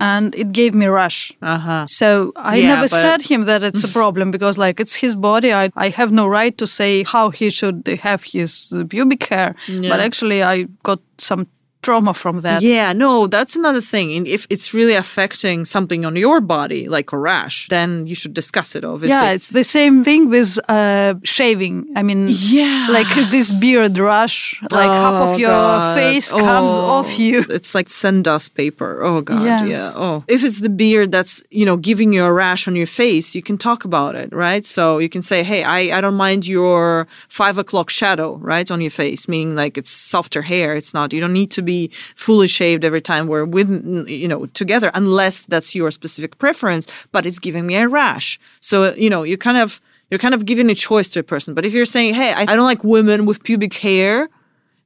and 0.00 0.34
it 0.34 0.52
gave 0.52 0.74
me 0.74 0.86
rush. 0.86 1.32
Uh-huh. 1.40 1.86
So 1.86 2.32
I 2.36 2.56
Yeah, 2.56 2.74
never 2.74 2.88
said 2.88 3.22
him 3.22 3.44
that 3.44 3.62
it's 3.62 3.84
a 3.84 3.88
problem 4.00 4.30
because 4.30 4.58
like 4.58 4.80
it's 4.80 4.96
his 4.96 5.14
body. 5.14 5.52
I, 5.52 5.70
I 5.76 5.88
have 5.90 6.12
no 6.12 6.26
right 6.26 6.56
to 6.58 6.66
say 6.66 7.04
how 7.04 7.30
he 7.30 7.48
should 7.50 7.86
have 8.02 8.24
his 8.24 8.72
pubic 8.88 9.24
hair. 9.26 9.54
But 9.90 10.00
actually 10.00 10.42
I 10.42 10.66
got 10.82 11.00
some 11.18 11.46
trauma 11.84 12.12
from 12.14 12.36
that. 12.40 12.62
Yeah, 12.62 12.92
no, 13.04 13.26
that's 13.36 13.54
another 13.56 13.80
thing. 13.92 14.06
And 14.16 14.26
if 14.36 14.42
it's 14.50 14.68
really 14.78 14.94
affecting 15.04 15.64
something 15.66 16.04
on 16.08 16.14
your 16.16 16.40
body, 16.40 16.82
like 16.96 17.08
a 17.12 17.18
rash, 17.18 17.68
then 17.68 18.06
you 18.06 18.14
should 18.20 18.34
discuss 18.34 18.74
it, 18.78 18.84
obviously. 18.84 19.16
Yeah, 19.26 19.36
it's 19.36 19.50
the 19.50 19.64
same 19.64 20.02
thing 20.04 20.22
with 20.30 20.50
uh, 20.68 21.14
shaving. 21.24 21.76
I 21.96 22.02
mean, 22.08 22.26
Yeah. 22.28 22.86
like 22.98 23.10
this 23.30 23.48
beard 23.52 23.98
rush, 23.98 24.38
like 24.80 24.88
half 25.04 25.14
Oh, 25.22 25.32
of 25.34 25.38
your 25.44 25.50
God. 25.50 25.96
face 25.98 26.26
comes 26.30 26.72
Oh. 26.78 26.96
off 26.96 27.10
you. 27.18 27.44
It's 27.58 27.74
like 27.78 27.88
sandust 27.88 28.48
paper. 28.54 28.90
Oh 29.08 29.20
god, 29.30 29.44
Yes. 29.44 29.68
yeah. 29.74 29.92
Oh, 30.04 30.16
if 30.36 30.40
it's 30.46 30.60
the 30.66 30.74
beard 30.82 31.08
that's 31.16 31.34
you 31.58 31.64
know 31.68 31.76
giving 31.90 32.12
you 32.14 32.24
a 32.24 32.32
rash 32.44 32.62
on 32.68 32.74
your 32.82 32.90
face, 33.04 33.26
you 33.36 33.42
can 33.48 33.56
talk 33.68 33.80
about 33.90 34.12
it, 34.22 34.28
right? 34.46 34.64
So 34.76 34.84
you 35.04 35.08
can 35.14 35.22
say, 35.30 35.38
hey, 35.50 35.60
I 35.76 35.78
I 35.96 36.00
don't 36.04 36.18
mind 36.26 36.42
your 36.56 37.06
five 37.40 37.56
o'clock 37.62 37.88
shadow, 38.00 38.28
right, 38.52 38.68
on 38.74 38.80
your 38.86 38.94
face, 39.04 39.22
meaning 39.32 39.54
like 39.62 39.74
it's 39.80 39.90
softer 40.12 40.42
hair. 40.52 40.68
It's 40.80 40.92
not. 40.98 41.12
You 41.14 41.20
don't 41.24 41.36
need 41.40 41.50
to 41.58 41.62
be 41.62 41.73
fully 42.16 42.48
shaved 42.48 42.84
every 42.84 43.00
time 43.00 43.26
we're 43.26 43.44
with 43.44 43.68
you 44.08 44.28
know 44.28 44.46
together, 44.46 44.90
unless 44.94 45.44
that's 45.44 45.74
your 45.74 45.90
specific 45.90 46.38
preference. 46.38 46.84
But 47.12 47.26
it's 47.26 47.38
giving 47.38 47.66
me 47.66 47.76
a 47.76 47.88
rash. 47.88 48.38
So 48.60 48.94
you 48.94 49.10
know 49.10 49.22
you 49.22 49.36
kind 49.36 49.58
of. 49.58 49.80
You're 50.10 50.24
kind 50.26 50.34
of 50.34 50.44
giving 50.44 50.70
a 50.70 50.74
choice 50.74 51.08
to 51.12 51.20
a 51.20 51.22
person. 51.22 51.54
But 51.54 51.64
if 51.64 51.72
you're 51.72 51.86
saying, 51.86 52.14
hey, 52.14 52.34
I 52.36 52.44
don't 52.44 52.66
like 52.72 52.84
women 52.84 53.24
with 53.24 53.42
pubic 53.42 53.72
hair, 53.74 54.28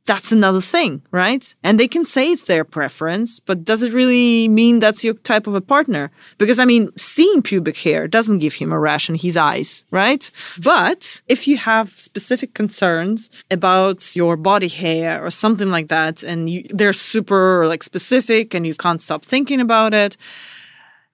that's 0.09 0.33
another 0.33 0.63
thing, 0.63 1.03
right? 1.13 1.55
And 1.63 1.79
they 1.79 1.87
can 1.87 2.05
say 2.05 2.33
it's 2.33 2.45
their 2.45 2.65
preference, 2.65 3.39
but 3.39 3.63
does 3.63 3.83
it 3.83 3.93
really 3.93 4.49
mean 4.49 4.81
that's 4.81 5.05
your 5.05 5.15
type 5.15 5.47
of 5.47 5.55
a 5.55 5.61
partner? 5.61 6.11
Because 6.39 6.59
I 6.59 6.65
mean, 6.65 6.91
seeing 6.97 7.43
pubic 7.43 7.77
hair 7.77 8.09
doesn't 8.09 8.39
give 8.39 8.55
him 8.55 8.73
a 8.73 8.79
rash 8.79 9.09
in 9.11 9.17
his 9.17 9.37
eyes, 9.37 9.85
right? 9.91 10.31
But 10.65 11.21
if 11.29 11.47
you 11.47 11.59
have 11.59 11.91
specific 11.91 12.55
concerns 12.55 13.31
about 13.51 14.17
your 14.17 14.37
body 14.37 14.69
hair 14.69 15.25
or 15.25 15.31
something 15.31 15.71
like 15.71 15.89
that, 15.89 16.23
and 16.23 16.49
you, 16.49 16.65
they're 16.71 16.95
super 17.13 17.69
like 17.69 17.83
specific 17.83 18.55
and 18.55 18.67
you 18.67 18.75
can't 18.75 19.03
stop 19.03 19.25
thinking 19.25 19.61
about 19.61 19.93
it, 19.93 20.17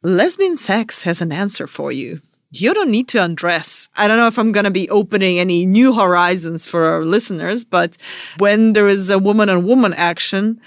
lesbian 0.02 0.56
sex 0.56 1.02
has 1.02 1.20
an 1.20 1.32
answer 1.32 1.66
for 1.66 1.90
you. 1.90 2.20
You 2.56 2.72
don't 2.72 2.90
need 2.90 3.08
to 3.08 3.18
undress. 3.22 3.88
I 3.96 4.06
don't 4.06 4.16
know 4.16 4.28
if 4.28 4.38
I'm 4.38 4.52
going 4.52 4.64
to 4.64 4.70
be 4.70 4.88
opening 4.88 5.40
any 5.40 5.66
new 5.66 5.92
horizons 5.92 6.66
for 6.68 6.84
our 6.84 7.04
listeners, 7.04 7.64
but 7.64 7.96
when 8.38 8.74
there 8.74 8.86
is 8.86 9.10
a 9.10 9.18
woman 9.18 9.50
on 9.50 9.66
woman 9.66 9.92
action, 9.94 10.60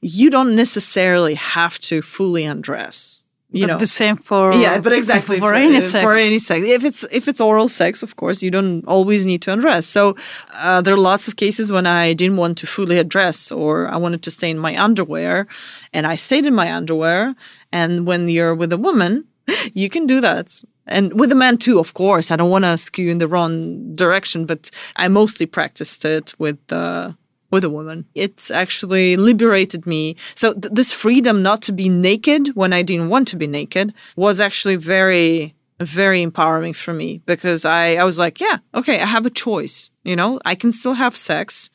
you 0.00 0.30
don't 0.30 0.54
necessarily 0.54 1.34
have 1.34 1.80
to 1.80 2.00
fully 2.00 2.44
undress. 2.44 3.24
You 3.54 3.66
know, 3.66 3.76
the 3.76 3.86
same 3.86 4.16
for 4.16 4.54
yeah, 4.54 4.78
but 4.78 4.94
exactly 4.94 5.38
for, 5.38 5.54
any 5.54 5.76
uh, 5.76 5.80
sex. 5.80 6.02
For 6.02 6.12
any 6.12 6.38
sex, 6.38 6.64
if 6.64 6.84
it's 6.84 7.04
if 7.12 7.28
it's 7.28 7.38
oral 7.38 7.68
sex, 7.68 8.02
of 8.02 8.16
course, 8.16 8.42
you 8.42 8.50
don't 8.50 8.82
always 8.86 9.26
need 9.26 9.42
to 9.42 9.52
undress. 9.52 9.86
So 9.86 10.16
uh, 10.54 10.80
there 10.80 10.94
are 10.94 11.04
lots 11.12 11.28
of 11.28 11.36
cases 11.36 11.70
when 11.70 11.86
I 11.86 12.14
didn't 12.14 12.38
want 12.38 12.56
to 12.58 12.66
fully 12.66 12.98
undress, 12.98 13.52
or 13.52 13.88
I 13.88 13.98
wanted 13.98 14.22
to 14.22 14.30
stay 14.30 14.48
in 14.48 14.58
my 14.58 14.74
underwear, 14.82 15.46
and 15.92 16.06
I 16.06 16.14
stayed 16.14 16.46
in 16.46 16.54
my 16.54 16.72
underwear. 16.72 17.34
And 17.70 18.06
when 18.06 18.26
you're 18.30 18.54
with 18.54 18.72
a 18.72 18.78
woman, 18.78 19.26
you 19.74 19.90
can 19.90 20.06
do 20.06 20.22
that. 20.22 20.62
And 20.86 21.18
with 21.18 21.32
a 21.32 21.36
man 21.36 21.58
too, 21.58 21.78
of 21.78 21.94
course. 21.94 22.30
I 22.30 22.36
don't 22.36 22.50
want 22.50 22.64
to 22.64 22.76
skew 22.76 23.10
in 23.10 23.18
the 23.18 23.28
wrong 23.28 23.94
direction, 23.94 24.46
but 24.46 24.70
I 24.96 25.08
mostly 25.08 25.46
practiced 25.46 26.04
it 26.04 26.34
with 26.38 26.72
uh, 26.72 27.12
with 27.50 27.64
a 27.64 27.70
woman. 27.70 28.06
It's 28.14 28.50
actually 28.50 29.16
liberated 29.16 29.86
me. 29.86 30.16
So 30.34 30.54
th- 30.54 30.72
this 30.72 30.90
freedom 30.90 31.42
not 31.42 31.62
to 31.62 31.72
be 31.72 31.88
naked 31.88 32.48
when 32.54 32.72
I 32.72 32.82
didn't 32.82 33.10
want 33.10 33.28
to 33.28 33.36
be 33.36 33.46
naked 33.46 33.94
was 34.16 34.40
actually 34.40 34.76
very 34.76 35.54
very 35.80 36.22
empowering 36.22 36.72
for 36.72 36.92
me 36.92 37.20
because 37.26 37.64
I, 37.64 37.94
I 37.94 38.04
was 38.04 38.18
like, 38.18 38.40
yeah, 38.40 38.58
okay, 38.74 39.00
I 39.00 39.06
have 39.06 39.26
a 39.26 39.30
choice. 39.30 39.90
You 40.04 40.16
know, 40.16 40.40
I 40.44 40.54
can 40.54 40.72
still 40.72 40.94
have 40.94 41.16
sex 41.16 41.70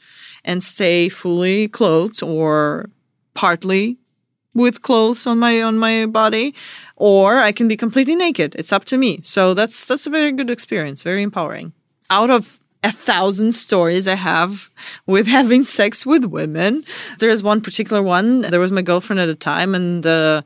and 0.45 0.63
stay 0.63 1.09
fully 1.09 1.67
clothed 1.67 2.23
or 2.23 2.89
partly 3.33 3.97
with 4.57 4.81
clothes 4.81 5.25
on 5.27 5.39
my 5.39 5.61
on 5.61 5.77
my 5.77 6.05
body 6.05 6.53
or 6.95 7.37
I 7.37 7.51
can 7.51 7.67
be 7.67 7.77
completely 7.77 8.15
naked. 8.15 8.55
It's 8.55 8.73
up 8.73 8.85
to 8.85 8.97
me. 8.97 9.19
So 9.23 9.53
that's 9.53 9.85
that's 9.85 10.07
a 10.07 10.09
very 10.09 10.31
good 10.31 10.49
experience, 10.49 11.01
very 11.03 11.23
empowering. 11.23 11.73
Out 12.09 12.29
of 12.29 12.59
a 12.83 12.91
thousand 12.91 13.53
stories 13.53 14.07
I 14.07 14.15
have 14.15 14.69
with 15.05 15.27
having 15.37 15.63
sex 15.63 16.05
with 16.05 16.25
women. 16.25 16.83
There 17.19 17.29
is 17.29 17.43
one 17.43 17.61
particular 17.61 18.01
one. 18.01 18.41
There 18.41 18.59
was 18.59 18.71
my 18.71 18.81
girlfriend 18.81 19.19
at 19.19 19.27
the 19.27 19.35
time, 19.35 19.75
and 19.75 20.05
uh, 20.05 20.41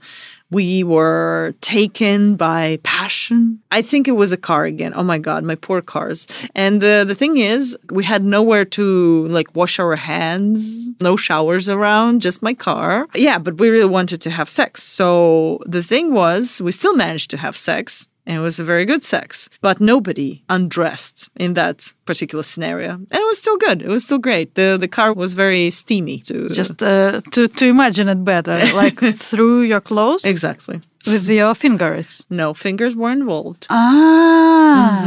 we 0.52 0.84
were 0.84 1.56
taken 1.62 2.36
by 2.36 2.80
passion. 2.84 3.60
I 3.72 3.82
think 3.82 4.08
it 4.08 4.16
was 4.16 4.32
a 4.32 4.38
car 4.38 4.66
again. 4.66 4.94
Oh 4.96 5.04
my 5.04 5.18
god, 5.18 5.44
my 5.44 5.56
poor 5.56 5.82
cars. 5.82 6.28
And 6.56 6.82
the 6.82 7.04
the 7.08 7.16
thing 7.16 7.38
is, 7.38 7.78
we 7.90 8.04
had 8.04 8.24
nowhere 8.24 8.66
to 8.66 9.28
like 9.28 9.56
wash 9.56 9.80
our 9.80 9.96
hands, 9.96 10.90
no 11.00 11.16
showers 11.16 11.70
around, 11.70 12.22
just 12.22 12.44
my 12.44 12.54
car. 12.54 13.08
Yeah, 13.16 13.40
but 13.40 13.58
we 13.58 13.70
really 13.70 13.90
wanted 13.90 14.22
to 14.22 14.30
have 14.30 14.50
sex. 14.50 14.84
So 14.84 15.60
the 15.66 15.84
thing 15.84 16.14
was, 16.14 16.62
we 16.62 16.72
still 16.72 16.96
managed 16.96 17.30
to 17.32 17.38
have 17.38 17.56
sex. 17.56 18.08
And 18.26 18.38
it 18.38 18.42
was 18.42 18.60
a 18.60 18.64
very 18.64 18.86
good 18.86 19.02
sex, 19.04 19.50
but 19.62 19.80
nobody 19.80 20.44
undressed 20.48 21.30
in 21.40 21.54
that 21.56 21.94
particular 22.06 22.44
scenario. 22.44 22.90
And 22.92 23.12
it 23.12 23.26
was 23.26 23.40
still 23.40 23.58
good. 23.58 23.82
It 23.82 23.88
was 23.88 24.04
still 24.04 24.20
great. 24.20 24.54
The 24.54 24.78
the 24.80 24.88
car 24.88 25.14
was 25.14 25.34
very 25.34 25.72
steamy 25.72 26.20
to 26.28 26.48
Just 26.50 26.84
uh, 26.84 27.22
to 27.32 27.48
to 27.48 27.66
imagine 27.66 28.10
it 28.10 28.24
better, 28.24 28.58
like 28.84 29.00
through 29.30 29.62
your 29.64 29.82
clothes 29.82 30.24
exactly. 30.26 30.80
with 31.08 31.28
your 31.30 31.56
fingers. 31.56 32.26
No 32.30 32.54
fingers 32.54 32.96
were 32.96 33.12
involved. 33.12 33.66
Ah, 33.70 35.04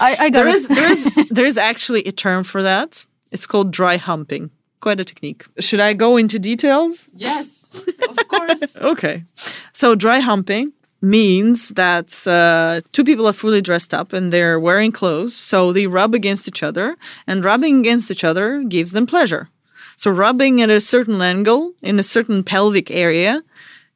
I, 0.00 0.16
I 0.26 0.30
got 0.30 0.44
There 0.44 0.48
it. 0.48 0.54
is 0.54 0.68
there 0.68 0.90
is 0.90 1.28
there 1.36 1.46
is 1.46 1.58
actually 1.58 2.02
a 2.08 2.12
term 2.12 2.44
for 2.44 2.62
that. 2.62 3.06
It's 3.30 3.46
called 3.46 3.70
dry 3.72 3.96
humping. 3.98 4.50
Quite 4.80 5.00
a 5.00 5.04
technique. 5.04 5.44
Should 5.60 5.80
I 5.80 5.94
go 5.94 6.16
into 6.18 6.38
details? 6.38 7.10
Yes, 7.14 7.84
of 8.08 8.16
course. 8.28 8.76
Okay. 8.92 9.24
So 9.72 9.94
dry 9.94 10.20
humping 10.20 10.72
means 11.04 11.68
that 11.70 12.26
uh, 12.26 12.80
two 12.92 13.04
people 13.04 13.26
are 13.26 13.32
fully 13.32 13.60
dressed 13.60 13.92
up 13.92 14.12
and 14.12 14.32
they're 14.32 14.58
wearing 14.58 14.92
clothes. 14.92 15.34
So 15.36 15.72
they 15.72 15.86
rub 15.86 16.14
against 16.14 16.48
each 16.48 16.62
other, 16.62 16.96
and 17.26 17.44
rubbing 17.44 17.80
against 17.80 18.10
each 18.10 18.24
other 18.24 18.64
gives 18.64 18.92
them 18.92 19.06
pleasure. 19.06 19.48
So 19.96 20.10
rubbing 20.10 20.62
at 20.62 20.70
a 20.70 20.80
certain 20.80 21.20
angle 21.20 21.72
in 21.82 21.98
a 21.98 22.02
certain 22.02 22.42
pelvic 22.42 22.90
area 22.90 23.42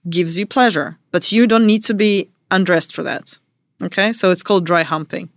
gives 0.08 0.38
you 0.38 0.46
pleasure, 0.46 0.96
but 1.10 1.32
you 1.32 1.46
don't 1.46 1.66
need 1.66 1.82
to 1.84 1.94
be 1.94 2.28
undressed 2.50 2.94
for 2.94 3.02
that. 3.02 3.38
Okay. 3.82 4.12
So 4.12 4.30
it's 4.30 4.42
called 4.42 4.66
dry 4.66 4.84
humping. 4.84 5.28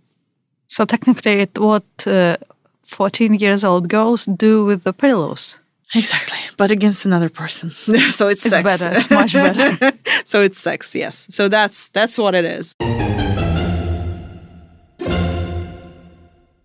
So 0.66 0.84
technically, 0.84 1.40
it 1.42 1.58
what 1.58 1.84
uh, 2.06 2.36
fourteen 2.82 3.34
years 3.34 3.64
old 3.64 3.88
girls 3.88 4.24
do 4.24 4.64
with 4.64 4.84
the 4.84 4.92
pillows. 4.92 5.58
Exactly, 5.94 6.38
but 6.56 6.70
against 6.70 7.04
another 7.04 7.28
person. 7.28 7.70
so 8.10 8.28
it's, 8.28 8.46
It's 8.46 8.54
sex. 8.54 8.62
better, 8.62 9.14
much 9.14 9.32
better. 9.34 9.92
so 10.24 10.40
it's 10.40 10.58
sex, 10.58 10.94
yes. 10.94 11.26
So 11.30 11.48
that's 11.48 11.90
that's 11.90 12.16
what 12.18 12.34
it 12.34 12.44
is. 12.44 12.74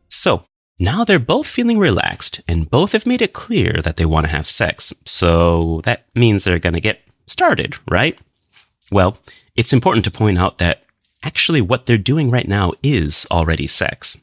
So, 0.09 0.45
now 0.79 1.03
they're 1.03 1.19
both 1.19 1.47
feeling 1.47 1.77
relaxed 1.77 2.41
and 2.47 2.69
both 2.69 2.93
have 2.93 3.05
made 3.05 3.21
it 3.21 3.33
clear 3.33 3.81
that 3.83 3.97
they 3.97 4.05
want 4.05 4.25
to 4.27 4.31
have 4.31 4.47
sex. 4.47 4.93
So, 5.05 5.81
that 5.83 6.05
means 6.15 6.43
they're 6.43 6.59
going 6.59 6.73
to 6.73 6.81
get 6.81 7.01
started, 7.27 7.75
right? 7.89 8.17
Well, 8.91 9.17
it's 9.55 9.73
important 9.73 10.05
to 10.05 10.11
point 10.11 10.37
out 10.37 10.57
that 10.59 10.83
actually 11.23 11.61
what 11.61 11.85
they're 11.85 11.97
doing 11.97 12.31
right 12.31 12.47
now 12.47 12.73
is 12.81 13.27
already 13.29 13.67
sex. 13.67 14.17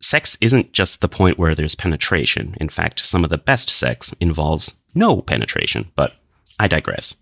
Sex 0.00 0.38
isn't 0.40 0.72
just 0.72 1.00
the 1.00 1.08
point 1.08 1.38
where 1.38 1.54
there's 1.54 1.74
penetration. 1.74 2.56
In 2.60 2.68
fact, 2.68 3.00
some 3.00 3.24
of 3.24 3.30
the 3.30 3.38
best 3.38 3.68
sex 3.68 4.14
involves 4.20 4.80
no 4.94 5.20
penetration, 5.20 5.90
but 5.94 6.14
I 6.58 6.68
digress. 6.68 7.16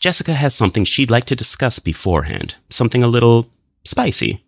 Jessica 0.00 0.34
has 0.34 0.54
something 0.54 0.84
she'd 0.84 1.10
like 1.10 1.24
to 1.26 1.36
discuss 1.36 1.78
beforehand, 1.78 2.56
something 2.68 3.02
a 3.02 3.08
little 3.08 3.48
spicy. 3.84 4.44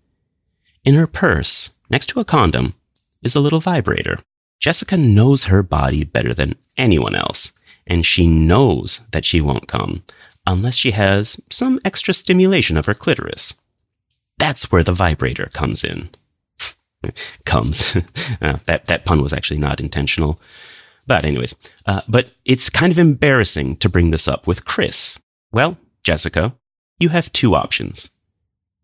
In 0.84 0.94
her 0.94 1.06
purse, 1.06 1.70
next 1.90 2.06
to 2.06 2.20
a 2.20 2.24
condom, 2.24 2.74
is 3.22 3.34
a 3.34 3.40
little 3.40 3.60
vibrator. 3.60 4.18
Jessica 4.60 4.96
knows 4.96 5.44
her 5.44 5.62
body 5.62 6.04
better 6.04 6.34
than 6.34 6.56
anyone 6.76 7.14
else, 7.14 7.52
and 7.86 8.06
she 8.06 8.26
knows 8.26 9.00
that 9.12 9.24
she 9.24 9.40
won't 9.40 9.68
come 9.68 10.02
unless 10.46 10.76
she 10.76 10.90
has 10.90 11.40
some 11.50 11.80
extra 11.84 12.12
stimulation 12.12 12.76
of 12.76 12.86
her 12.86 12.94
clitoris. 12.94 13.54
That's 14.38 14.72
where 14.72 14.82
the 14.82 14.92
vibrator 14.92 15.50
comes 15.52 15.84
in. 15.84 16.10
Comes. 17.44 17.96
uh, 18.40 18.58
that, 18.64 18.86
that 18.86 19.04
pun 19.04 19.22
was 19.22 19.32
actually 19.32 19.60
not 19.60 19.80
intentional. 19.80 20.40
But, 21.06 21.24
anyways, 21.24 21.54
uh, 21.86 22.02
but 22.08 22.30
it's 22.44 22.70
kind 22.70 22.92
of 22.92 22.98
embarrassing 22.98 23.76
to 23.76 23.88
bring 23.88 24.10
this 24.10 24.28
up 24.28 24.46
with 24.46 24.64
Chris. 24.64 25.20
Well, 25.50 25.76
Jessica, 26.02 26.54
you 26.98 27.08
have 27.10 27.32
two 27.32 27.54
options. 27.54 28.10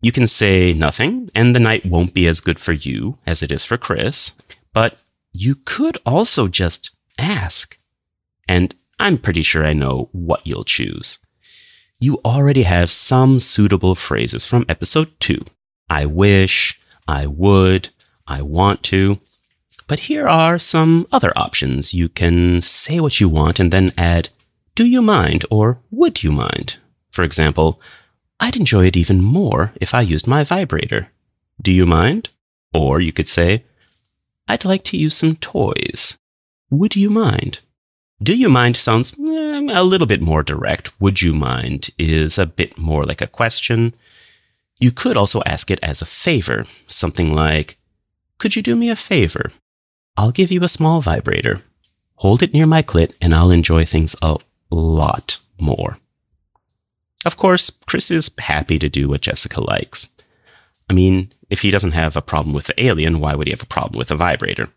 You 0.01 0.11
can 0.11 0.27
say 0.27 0.73
nothing, 0.73 1.29
and 1.35 1.55
the 1.55 1.59
night 1.59 1.85
won't 1.85 2.13
be 2.13 2.27
as 2.27 2.39
good 2.39 2.59
for 2.59 2.73
you 2.73 3.17
as 3.25 3.43
it 3.43 3.51
is 3.51 3.65
for 3.65 3.77
Chris, 3.77 4.33
but 4.73 4.97
you 5.33 5.55
could 5.55 5.97
also 6.05 6.47
just 6.47 6.91
ask. 7.17 7.77
And 8.47 8.75
I'm 8.99 9.17
pretty 9.17 9.43
sure 9.43 9.65
I 9.65 9.73
know 9.73 10.09
what 10.11 10.45
you'll 10.45 10.63
choose. 10.63 11.19
You 11.99 12.19
already 12.23 12.63
have 12.63 12.89
some 12.89 13.39
suitable 13.39 13.93
phrases 13.93 14.45
from 14.45 14.65
episode 14.69 15.19
2. 15.19 15.45
I 15.89 16.05
wish, 16.05 16.79
I 17.07 17.27
would, 17.27 17.89
I 18.29 18.41
want 18.43 18.83
to. 18.83 19.19
But 19.87 20.01
here 20.01 20.27
are 20.27 20.59
some 20.59 21.07
other 21.11 21.33
options. 21.35 21.93
You 21.93 22.07
can 22.09 22.61
say 22.61 22.99
what 22.99 23.19
you 23.19 23.27
want 23.27 23.59
and 23.59 23.71
then 23.71 23.91
add, 23.97 24.29
do 24.75 24.85
you 24.85 25.01
mind 25.01 25.45
or 25.49 25.79
would 25.89 26.23
you 26.23 26.31
mind? 26.31 26.77
For 27.11 27.23
example, 27.23 27.81
I'd 28.39 28.55
enjoy 28.55 28.85
it 28.85 28.95
even 28.95 29.21
more 29.21 29.73
if 29.81 29.93
I 29.93 30.01
used 30.01 30.27
my 30.27 30.43
vibrator. 30.43 31.09
Do 31.61 31.71
you 31.71 31.85
mind? 31.85 32.29
Or 32.73 33.01
you 33.01 33.11
could 33.11 33.27
say, 33.27 33.65
I'd 34.47 34.63
like 34.63 34.83
to 34.85 34.97
use 34.97 35.15
some 35.15 35.35
toys. 35.35 36.17
Would 36.69 36.95
you 36.95 37.09
mind? 37.09 37.59
Do 38.21 38.37
you 38.37 38.47
mind 38.47 38.77
sounds 38.77 39.13
eh, 39.19 39.61
a 39.71 39.83
little 39.83 40.07
bit 40.07 40.21
more 40.21 40.43
direct. 40.43 41.01
Would 41.01 41.21
you 41.21 41.33
mind 41.33 41.89
is 41.97 42.37
a 42.37 42.45
bit 42.45 42.77
more 42.77 43.05
like 43.05 43.21
a 43.21 43.27
question. 43.27 43.95
You 44.77 44.91
could 44.91 45.17
also 45.17 45.41
ask 45.45 45.71
it 45.71 45.79
as 45.81 46.01
a 46.01 46.05
favor, 46.05 46.65
something 46.87 47.33
like, 47.33 47.78
Could 48.39 48.55
you 48.55 48.61
do 48.61 48.75
me 48.75 48.89
a 48.89 48.95
favor? 48.95 49.51
I'll 50.17 50.31
give 50.31 50.51
you 50.51 50.63
a 50.63 50.69
small 50.69 51.01
vibrator. 51.01 51.61
Hold 52.15 52.41
it 52.41 52.53
near 52.53 52.65
my 52.65 52.81
clit 52.81 53.13
and 53.21 53.35
I'll 53.35 53.51
enjoy 53.51 53.85
things 53.85 54.15
a 54.21 54.37
lot 54.71 55.39
more. 55.59 55.99
Of 57.25 57.37
course, 57.37 57.69
Chris 57.69 58.09
is 58.09 58.31
happy 58.39 58.79
to 58.79 58.89
do 58.89 59.09
what 59.09 59.21
Jessica 59.21 59.61
likes. 59.61 60.09
I 60.89 60.93
mean, 60.93 61.31
if 61.49 61.61
he 61.61 61.71
doesn't 61.71 61.91
have 61.91 62.15
a 62.15 62.21
problem 62.21 62.53
with 62.53 62.67
the 62.67 62.81
alien, 62.83 63.19
why 63.19 63.35
would 63.35 63.47
he 63.47 63.51
have 63.51 63.61
a 63.61 63.67
problem 63.67 63.99
with 63.99 64.09
a 64.09 64.15
vibrator? 64.15 64.69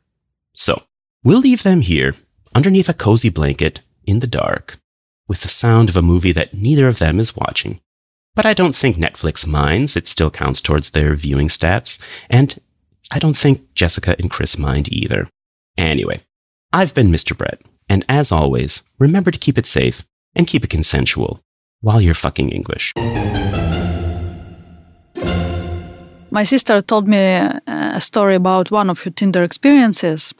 So, 0.52 0.82
we'll 1.22 1.40
leave 1.40 1.62
them 1.62 1.80
here, 1.82 2.16
underneath 2.54 2.88
a 2.88 2.94
cozy 2.94 3.30
blanket, 3.30 3.80
in 4.04 4.18
the 4.18 4.26
dark, 4.26 4.78
with 5.28 5.42
the 5.42 5.48
sound 5.48 5.88
of 5.88 5.96
a 5.96 6.02
movie 6.02 6.32
that 6.32 6.52
neither 6.52 6.88
of 6.88 6.98
them 6.98 7.20
is 7.20 7.36
watching. 7.36 7.80
But 8.34 8.44
I 8.44 8.54
don't 8.54 8.74
think 8.74 8.96
Netflix 8.96 9.46
minds, 9.46 9.96
it 9.96 10.08
still 10.08 10.30
counts 10.30 10.60
towards 10.60 10.90
their 10.90 11.14
viewing 11.14 11.48
stats, 11.48 12.00
and 12.28 12.58
I 13.10 13.18
don't 13.18 13.36
think 13.36 13.74
Jessica 13.74 14.16
and 14.18 14.30
Chris 14.30 14.58
mind 14.58 14.92
either. 14.92 15.28
Anyway, 15.76 16.22
I've 16.72 16.94
been 16.94 17.10
Mr. 17.10 17.36
Brett, 17.36 17.60
and 17.88 18.04
as 18.08 18.32
always, 18.32 18.82
remember 18.98 19.30
to 19.30 19.38
keep 19.38 19.58
it 19.58 19.66
safe 19.66 20.04
and 20.34 20.46
keep 20.46 20.64
it 20.64 20.70
consensual 20.70 21.40
while 21.80 22.00
you're 22.00 22.14
fucking 22.14 22.50
English. 22.50 22.92
My 26.30 26.44
sister 26.44 26.80
told 26.80 27.06
me 27.06 27.18
uh, 27.18 27.60
a 27.66 28.00
story 28.00 28.34
about 28.36 28.70
one 28.70 28.88
of 28.88 29.02
her 29.02 29.10
Tinder 29.10 29.42
experiences 29.42 30.32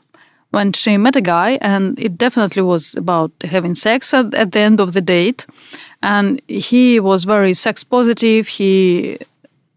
when 0.51 0.73
she 0.73 0.97
met 0.97 1.17
a 1.17 1.21
guy, 1.21 1.59
and 1.61 1.99
it 1.99 2.17
definitely 2.17 2.63
was 2.63 2.95
about 2.95 3.33
having 3.43 3.75
sex 3.75 4.15
at, 4.15 4.33
at 4.35 4.53
the 4.53 4.61
end 4.61 4.81
of 4.81 4.93
the 4.93 5.03
date. 5.03 5.47
And 6.03 6.41
he 6.49 7.01
was 7.01 7.25
very 7.25 7.55
sex 7.55 7.85
positive. 7.85 8.49
He 8.49 9.19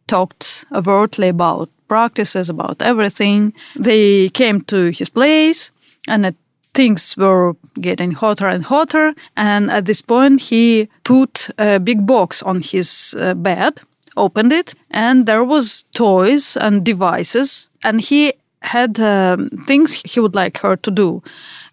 talked 0.08 0.66
overtly 0.74 1.30
about 1.30 1.70
practices, 1.88 2.50
about 2.50 2.82
everything. 2.82 3.54
They 3.76 4.30
came 4.30 4.62
to 4.62 4.92
his 4.92 5.10
place, 5.10 5.72
and 6.08 6.36
things 6.74 7.16
were 7.18 7.56
getting 7.80 8.12
hotter 8.12 8.48
and 8.48 8.64
hotter. 8.64 9.14
And 9.36 9.72
at 9.72 9.86
this 9.86 10.02
point, 10.02 10.42
he 10.42 10.90
put 11.04 11.50
a 11.58 11.80
big 11.80 12.06
box 12.06 12.44
on 12.44 12.62
his 12.62 13.16
uh, 13.18 13.34
bed, 13.34 13.82
opened 14.16 14.54
it, 14.54 14.76
and 14.92 15.26
there 15.26 15.44
was 15.44 15.86
toys 15.94 16.58
and 16.58 16.86
devices. 16.86 17.68
And 17.84 18.02
he 18.02 18.34
had 18.66 19.00
um, 19.00 19.50
things 19.68 20.02
he 20.06 20.20
would 20.20 20.36
like 20.36 20.58
her 20.60 20.76
to 20.76 20.92
do. 20.92 21.22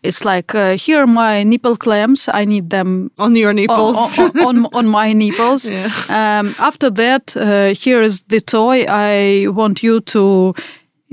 It's 0.03 0.25
like 0.25 0.55
uh, 0.55 0.77
here 0.77 0.99
are 0.99 1.07
my 1.07 1.43
nipple 1.45 1.77
clamps. 1.77 2.29
I 2.29 2.45
need 2.45 2.71
them 2.71 3.11
On 3.19 3.35
your 3.37 3.53
nipples. 3.53 4.19
on, 4.19 4.31
on, 4.41 4.47
on, 4.47 4.67
on 4.75 4.87
my 4.89 5.13
nipples. 5.13 5.71
Yeah. 5.73 5.91
Um, 6.09 6.55
after 6.59 6.91
that, 6.91 7.37
uh, 7.37 7.75
here 7.75 8.03
is 8.03 8.23
the 8.29 8.41
toy. 8.41 8.85
I 8.89 9.47
want 9.49 9.83
you 9.83 10.01
to 10.01 10.55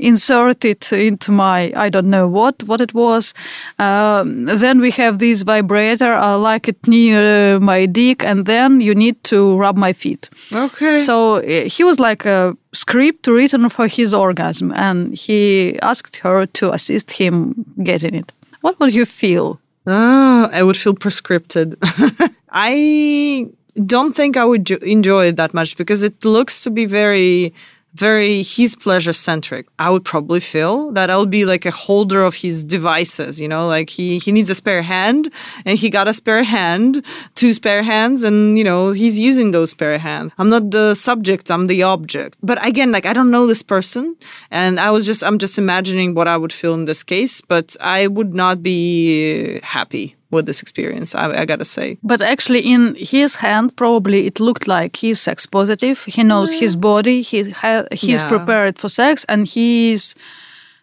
insert 0.02 0.66
it 0.66 0.92
into 0.92 1.32
my 1.32 1.72
I 1.76 1.90
don't 1.90 2.10
know 2.10 2.28
what 2.28 2.64
what 2.64 2.82
it 2.82 2.94
was. 2.94 3.34
Um, 3.78 4.46
then 4.46 4.80
we 4.82 4.92
have 4.92 5.18
this 5.20 5.44
vibrator. 5.44 6.14
I 6.14 6.36
like 6.36 6.68
it 6.70 6.88
near 6.88 7.60
my 7.60 7.86
dick, 7.88 8.24
and 8.24 8.46
then 8.46 8.82
you 8.82 8.96
need 8.96 9.16
to 9.24 9.58
rub 9.58 9.78
my 9.78 9.94
feet. 9.94 10.30
okay. 10.54 10.98
So 10.98 11.36
uh, 11.36 11.70
he 11.70 11.84
was 11.84 12.00
like 12.00 12.26
a 12.26 12.56
script 12.74 13.28
written 13.28 13.70
for 13.70 13.88
his 13.88 14.14
orgasm, 14.14 14.72
and 14.76 15.14
he 15.16 15.78
asked 15.82 16.18
her 16.24 16.46
to 16.46 16.72
assist 16.74 17.12
him 17.12 17.66
getting 17.84 18.16
it. 18.16 18.32
What 18.62 18.80
would 18.80 18.94
you 18.94 19.06
feel? 19.06 19.60
Ah, 19.88 20.50
I 20.52 20.62
would 20.64 20.78
feel 20.78 20.94
prescripted. 20.94 21.76
I 22.52 23.48
don't 23.86 24.14
think 24.16 24.36
I 24.38 24.46
would 24.46 24.66
jo- 24.66 24.78
enjoy 24.82 25.28
it 25.28 25.38
that 25.38 25.54
much 25.54 25.78
because 25.78 26.04
it 26.04 26.26
looks 26.26 26.64
to 26.64 26.70
be 26.70 26.86
very, 26.86 27.54
very 28.00 28.42
his 28.42 28.76
pleasure 28.76 29.14
centric. 29.14 29.68
I 29.78 29.90
would 29.90 30.06
probably 30.06 30.40
feel 30.40 30.92
that 30.94 31.10
I 31.10 31.18
would 31.18 31.30
be 31.30 31.46
like 31.46 31.66
a 31.66 31.72
holder 31.72 32.24
of 32.24 32.36
his 32.36 32.66
devices, 32.66 33.40
you 33.40 33.48
know, 33.48 33.68
like 33.68 33.90
he, 33.90 34.20
he 34.20 34.32
needs 34.32 34.50
a 34.50 34.56
spare 34.56 34.82
hand 34.82 35.32
and 35.66 35.78
he 35.78 35.90
got 35.90 36.08
a 36.08 36.14
spare 36.14 36.44
hand, 36.44 37.06
two 37.36 37.54
spare 37.54 37.84
hands, 37.84 38.24
and, 38.24 38.58
you 38.58 38.64
know, 38.64 38.92
he's 38.92 39.20
using 39.20 39.52
those 39.52 39.72
spare 39.72 39.98
hands. 39.98 40.32
I'm 40.38 40.50
not 40.50 40.72
the 40.72 40.96
subject, 40.96 41.52
I'm 41.52 41.68
the 41.68 41.84
object. 41.84 42.38
But 42.42 42.66
again, 42.66 42.92
like 42.92 43.06
I 43.06 43.14
don't 43.14 43.32
know 43.32 43.46
this 43.46 43.62
person 43.62 44.16
and 44.50 44.80
I 44.80 44.92
was 44.92 45.06
just, 45.06 45.24
I'm 45.24 45.38
just 45.38 45.58
imagining 45.58 46.16
what 46.16 46.28
I 46.28 46.38
would 46.38 46.54
feel 46.54 46.74
in 46.74 46.86
this 46.86 47.04
case, 47.04 47.42
but 47.42 47.76
I 47.82 48.08
would 48.08 48.34
not 48.34 48.64
be 48.64 49.60
happy 49.62 50.16
with 50.32 50.46
this 50.46 50.62
experience, 50.62 51.16
I, 51.16 51.42
I 51.42 51.46
gotta 51.46 51.66
say. 51.66 51.98
But 52.04 52.22
actually, 52.22 52.62
in 52.62 52.96
his 52.96 53.36
hand, 53.36 53.76
probably 53.76 54.28
it 54.28 54.40
looked 54.40 54.68
like 54.68 54.98
he's 54.98 55.20
sex 55.20 55.46
positive. 55.48 56.04
He 56.06 56.24
knows 56.24 56.52
his 56.54 56.76
body. 56.76 57.22
He 57.22 57.50
ha- 57.52 57.86
he's 57.92 58.22
Yeah. 58.22 58.30
prepared 58.30 58.80
for 58.80 58.90
sex, 58.90 59.26
and 59.28 59.48
he's 59.48 60.16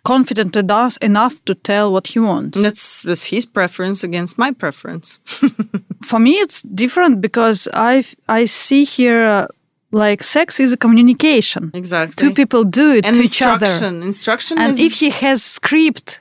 confident 0.04 0.56
enough 1.02 1.44
to 1.44 1.54
tell 1.54 1.92
what 1.92 2.06
he 2.08 2.18
wants. 2.20 2.60
That's, 2.62 3.02
that's 3.02 3.24
his 3.24 3.44
preference 3.46 4.04
against 4.04 4.38
my 4.38 4.52
preference. 4.52 5.18
For 6.04 6.20
me, 6.20 6.32
it's 6.44 6.62
different 6.62 7.20
because 7.20 7.66
I 7.74 8.04
I 8.28 8.46
see 8.46 8.84
here 8.84 9.24
uh, 9.24 9.46
like 9.90 10.22
sex 10.22 10.60
is 10.60 10.72
a 10.72 10.76
communication. 10.76 11.70
Exactly. 11.74 12.14
Two 12.28 12.32
people 12.34 12.62
do 12.64 12.92
it 12.94 13.04
and 13.04 13.16
to 13.16 13.22
each 13.22 13.42
other. 13.42 13.66
instruction. 13.66 14.02
Instruction 14.02 14.58
And 14.58 14.78
if 14.78 14.92
he 15.00 15.10
has 15.10 15.42
script, 15.42 16.20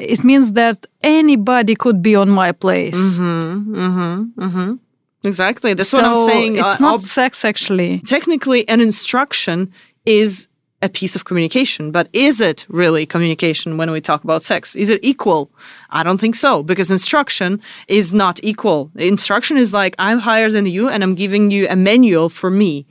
it 0.00 0.24
means 0.24 0.52
that 0.52 0.86
anybody 1.02 1.74
could 1.74 2.02
be 2.02 2.14
on 2.16 2.28
my 2.30 2.52
place. 2.52 2.96
Mm-hmm, 3.18 3.74
mm-hmm, 3.74 4.44
mm-hmm. 4.44 4.74
exactly 5.24 5.74
that's 5.74 5.90
so 5.90 5.98
what 5.98 6.06
I'm 6.06 6.26
saying. 6.28 6.56
it's 6.56 6.80
Uh, 6.80 6.86
not 6.86 6.94
ob- 6.94 7.00
sex 7.00 7.44
actually. 7.44 8.00
technically, 8.06 8.68
an 8.68 8.80
instruction 8.80 9.70
is 10.06 10.48
a 10.82 10.88
piece 10.88 11.14
of 11.14 11.24
communication, 11.24 11.90
but 11.90 12.08
is 12.14 12.40
it 12.40 12.64
really 12.68 13.04
communication 13.04 13.76
when 13.76 13.90
we 13.90 14.00
talk 14.00 14.24
about 14.24 14.42
sex? 14.42 14.74
Is 14.74 14.88
it 14.88 15.00
equal? 15.02 15.50
I 15.90 16.02
don't 16.02 16.18
think 16.18 16.34
so 16.34 16.62
because 16.62 16.90
instruction 16.90 17.60
is 17.86 18.14
not 18.14 18.40
equal. 18.42 18.90
Instruction 18.96 19.58
is 19.58 19.72
like 19.74 19.94
I'm 19.98 20.20
higher 20.20 20.50
than 20.50 20.64
you 20.66 20.88
and 20.88 21.02
I'm 21.04 21.14
giving 21.14 21.50
you 21.50 21.66
a 21.68 21.76
manual 21.76 22.28
for 22.30 22.50
me. 22.50 22.86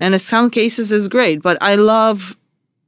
And 0.00 0.14
in 0.14 0.18
some 0.18 0.50
cases 0.50 0.90
is 0.90 1.06
great, 1.08 1.40
but 1.42 1.56
I 1.60 1.76
love 1.76 2.36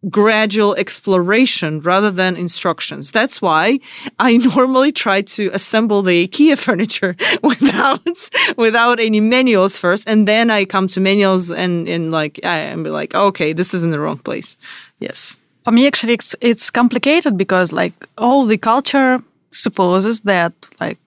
gradual 0.09 0.75
exploration 0.77 1.81
rather 1.81 2.11
than 2.11 2.37
instructions. 2.37 3.11
That's 3.11 3.43
why 3.43 3.81
I 4.19 4.37
normally 4.57 4.93
try 4.93 5.23
to 5.23 5.51
assemble 5.53 6.03
the 6.03 6.27
IKEA 6.27 6.59
furniture 6.59 7.17
without 7.43 8.31
without 8.57 9.01
any 9.01 9.21
manuals 9.21 9.77
first, 9.77 10.09
and 10.09 10.27
then 10.27 10.51
I 10.51 10.65
come 10.65 10.89
to 10.89 11.01
manuals 11.01 11.53
and 11.53 11.89
and 11.89 12.11
like 12.11 12.41
I 12.45 12.59
am 12.59 12.85
like, 12.85 13.15
okay, 13.15 13.53
this 13.53 13.75
is 13.75 13.83
in 13.83 13.91
the 13.91 14.01
wrong 14.01 14.19
place. 14.19 14.57
Yes. 14.99 15.37
For 15.65 15.73
me, 15.73 15.87
actually, 15.87 16.15
it's, 16.15 16.35
it's 16.41 16.71
complicated 16.71 17.37
because 17.37 17.71
like 17.71 17.93
all 18.17 18.47
the 18.47 18.57
culture 18.57 19.23
supposes 19.53 20.23
that 20.23 20.55
like 20.81 20.99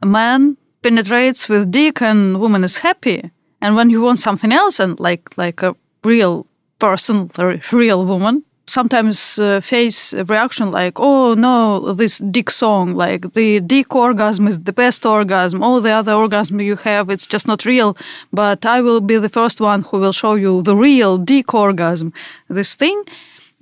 a 0.00 0.06
man 0.06 0.56
penetrates 0.82 1.48
with 1.48 1.70
dick 1.70 2.02
and 2.02 2.40
woman 2.40 2.64
is 2.64 2.78
happy, 2.78 3.30
and 3.60 3.76
when 3.76 3.90
you 3.90 4.02
want 4.02 4.18
something 4.18 4.50
else 4.50 4.80
and 4.80 4.98
like 4.98 5.38
like 5.38 5.62
a 5.62 5.76
real 6.02 6.46
person, 6.82 7.30
a 7.38 7.60
real 7.70 8.04
woman, 8.04 8.44
sometimes 8.66 9.38
uh, 9.38 9.60
face 9.60 10.12
a 10.12 10.24
reaction 10.24 10.70
like, 10.70 10.98
oh 10.98 11.34
no, 11.34 11.92
this 11.92 12.18
dick 12.18 12.50
song, 12.50 12.94
like 12.94 13.32
the 13.34 13.60
dick 13.60 13.94
orgasm 13.94 14.48
is 14.48 14.58
the 14.62 14.72
best 14.72 15.06
orgasm. 15.06 15.62
All 15.62 15.80
the 15.80 15.90
other 15.90 16.14
orgasm 16.14 16.60
you 16.60 16.76
have, 16.76 17.10
it's 17.10 17.26
just 17.34 17.46
not 17.46 17.64
real. 17.64 17.96
But 18.32 18.66
I 18.66 18.80
will 18.80 19.00
be 19.00 19.18
the 19.18 19.28
first 19.28 19.60
one 19.60 19.82
who 19.82 19.98
will 20.00 20.12
show 20.12 20.34
you 20.34 20.62
the 20.62 20.76
real 20.76 21.18
dick 21.18 21.54
orgasm, 21.54 22.12
this 22.48 22.74
thing. 22.74 23.04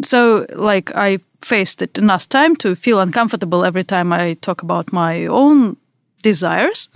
So, 0.03 0.47
like, 0.55 0.91
I 0.95 1.19
faced 1.43 1.83
it 1.83 1.99
enough 1.99 2.27
time 2.29 2.57
to 2.57 2.75
feel 2.75 3.01
uncomfortable 3.01 3.65
every 3.65 3.85
time 3.85 4.13
I 4.13 4.35
talk 4.41 4.63
about 4.63 4.93
my 4.93 5.27
own 5.27 5.77
desires. 6.23 6.89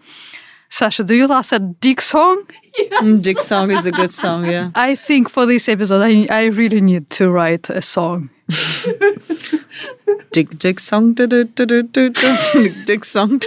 Sasha, 0.75 1.05
do 1.05 1.15
you 1.15 1.29
laugh 1.29 1.53
at 1.53 1.79
Dick 1.79 2.01
song? 2.01 2.43
Mm, 3.01 3.23
Dick 3.23 3.39
song 3.39 3.71
is 3.71 3.87
a 3.87 3.93
good 3.93 4.13
song, 4.13 4.45
yeah. 4.45 4.71
I 4.75 4.97
think 4.97 5.31
for 5.31 5.47
this 5.47 5.69
episode, 5.69 6.03
I, 6.03 6.27
I 6.29 6.47
really 6.47 6.81
need 6.81 7.09
to 7.11 7.31
write 7.31 7.71
a 7.71 7.81
song. 7.81 8.31
Dick 10.33 10.59
Dick 10.59 10.81
song. 10.81 11.15
Dick 11.15 13.05
song. 13.05 13.41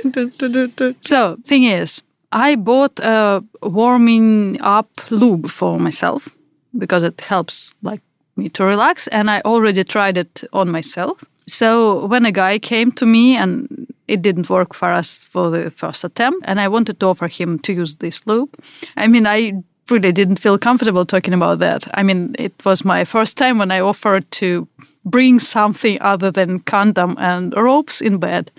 So, 1.02 1.38
thing 1.44 1.64
is, 1.66 2.02
I 2.32 2.56
bought 2.56 3.00
a 3.00 3.44
warming 3.62 4.62
up 4.62 4.90
lube 5.12 5.50
for 5.50 5.78
myself 5.78 6.30
because 6.78 7.04
it 7.04 7.20
helps 7.20 7.74
like 7.82 8.02
me 8.38 8.48
to 8.50 8.64
relax, 8.64 9.08
and 9.08 9.30
I 9.30 9.42
already 9.42 9.84
tried 9.84 10.16
it 10.18 10.44
on 10.54 10.70
myself. 10.70 11.26
So 11.48 12.06
when 12.06 12.26
a 12.26 12.32
guy 12.32 12.60
came 12.60 12.92
to 12.94 13.06
me 13.06 13.38
and 13.38 13.88
it 14.08 14.22
didn't 14.22 14.50
work 14.50 14.74
for 14.74 14.92
us 14.92 15.28
for 15.28 15.50
the 15.50 15.72
first 15.72 16.04
attempt, 16.04 16.46
and 16.48 16.60
I 16.60 16.68
wanted 16.68 17.00
to 17.00 17.08
offer 17.08 17.28
him 17.28 17.60
to 17.60 17.74
use 17.74 17.96
this 17.96 18.26
loop. 18.28 18.62
I 18.96 19.08
mean, 19.08 19.26
I 19.28 19.64
really 19.90 20.12
didn't 20.12 20.40
feel 20.40 20.58
comfortable 20.58 21.06
talking 21.06 21.34
about 21.34 21.60
that. 21.60 21.88
I 21.94 22.04
mean, 22.04 22.36
it 22.38 22.54
was 22.66 22.84
my 22.86 23.06
first 23.06 23.38
time 23.38 23.58
when 23.58 23.72
I 23.72 23.80
offered 23.80 24.30
to 24.32 24.68
bring 25.06 25.40
something 25.40 25.98
other 26.02 26.32
than 26.32 26.60
condom 26.60 27.16
and 27.18 27.54
ropes 27.56 28.02
in 28.02 28.18
bed. 28.18 28.52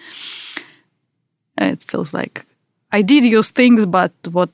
It 1.58 1.82
feels 1.82 2.14
like 2.14 2.46
I 2.92 3.02
did 3.02 3.24
use 3.24 3.50
things, 3.50 3.84
but 3.84 4.12
what 4.30 4.50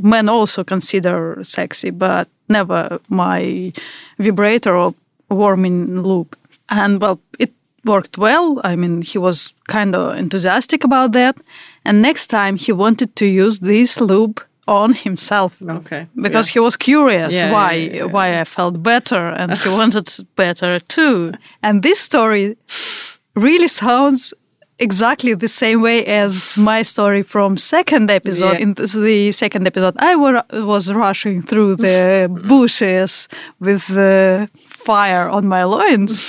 men 0.00 0.28
also 0.28 0.64
consider 0.64 1.38
sexy, 1.42 1.90
but 1.90 2.28
never 2.48 3.00
my 3.08 3.72
vibrator 4.18 4.76
or 4.76 4.94
warming 5.28 6.02
loop. 6.02 6.36
And 6.68 7.00
well, 7.00 7.20
it 7.38 7.52
worked 7.84 8.18
well. 8.18 8.60
I 8.64 8.76
mean, 8.76 9.02
he 9.02 9.18
was 9.18 9.54
kind 9.68 9.94
of 9.94 10.16
enthusiastic 10.16 10.84
about 10.84 11.12
that. 11.12 11.36
And 11.84 12.00
next 12.02 12.28
time 12.28 12.56
he 12.56 12.72
wanted 12.72 13.16
to 13.16 13.26
use 13.26 13.60
this 13.60 14.00
loop 14.00 14.40
on 14.68 14.94
himself. 14.94 15.60
Okay. 15.60 16.06
Because 16.14 16.48
he 16.48 16.60
was 16.60 16.76
curious 16.76 17.34
Yeah, 17.34 17.52
why 17.52 17.72
yeah, 17.72 17.96
yeah, 17.96 18.04
why 18.04 18.40
I 18.40 18.44
felt 18.44 18.82
better 18.82 19.28
and 19.28 19.52
he 19.52 19.68
wanted 19.80 20.08
better 20.36 20.78
too. 20.80 21.32
And 21.62 21.82
this 21.82 21.98
story 22.00 22.56
really 23.34 23.68
sounds 23.68 24.32
exactly 24.78 25.34
the 25.34 25.48
same 25.48 25.80
way 25.80 26.04
as 26.06 26.56
my 26.56 26.82
story 26.82 27.22
from 27.22 27.56
second 27.56 28.10
episode. 28.10 28.54
Yeah. 28.54 28.58
In 28.58 28.74
the 28.74 29.32
second 29.32 29.66
episode, 29.66 29.94
I 29.98 30.16
were, 30.16 30.42
was 30.52 30.92
rushing 30.92 31.42
through 31.42 31.76
the 31.76 32.28
bushes 32.48 33.28
with 33.60 33.86
the 33.88 34.48
fire 34.64 35.28
on 35.28 35.46
my 35.46 35.64
loins. 35.64 36.22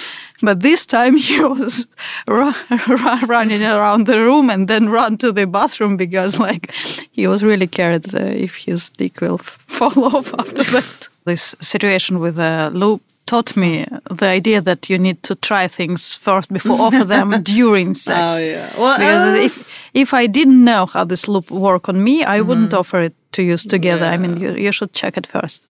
But 0.43 0.59
this 0.59 0.85
time 0.85 1.15
he 1.27 1.39
was 1.39 1.87
ru- 2.27 2.53
ru- 2.87 3.27
running 3.27 3.63
around 3.63 4.07
the 4.07 4.19
room 4.19 4.49
and 4.49 4.67
then 4.67 4.89
run 4.89 5.17
to 5.17 5.31
the 5.31 5.47
bathroom 5.47 5.97
because, 5.97 6.37
like, 6.37 6.71
he 7.11 7.27
was 7.27 7.41
really 7.41 7.67
scared 7.67 8.13
uh, 8.13 8.19
if 8.19 8.55
his 8.65 8.89
dick 8.89 9.21
will 9.21 9.37
fall 9.67 10.03
off 10.15 10.33
after 10.37 10.63
that. 10.63 11.07
This 11.25 11.55
situation 11.61 12.19
with 12.19 12.35
the 12.35 12.69
loop 12.73 13.01
taught 13.25 13.55
me 13.55 13.85
the 14.11 14.25
idea 14.25 14.59
that 14.61 14.89
you 14.89 14.97
need 14.97 15.23
to 15.23 15.35
try 15.35 15.67
things 15.69 16.13
first 16.15 16.51
before 16.51 16.81
offer 16.81 17.05
them 17.05 17.41
during 17.43 17.93
sex. 17.93 18.31
Oh, 18.33 18.37
yeah. 18.39 18.77
Well, 18.77 18.97
Because 18.97 19.39
uh, 19.39 19.45
if 19.45 19.69
if 19.93 20.13
I 20.13 20.27
didn't 20.27 20.63
know 20.65 20.85
how 20.87 21.05
this 21.05 21.27
loop 21.27 21.49
work 21.51 21.87
on 21.87 22.03
me, 22.03 22.23
I 22.25 22.41
wouldn't 22.41 22.73
offer 22.73 23.01
it 23.01 23.13
to 23.31 23.41
use 23.41 23.65
together. 23.65 24.05
I 24.05 24.17
mean, 24.17 24.37
you, 24.37 24.55
you 24.55 24.71
should 24.73 24.91
check 24.93 25.17
it 25.17 25.27
first. 25.27 25.67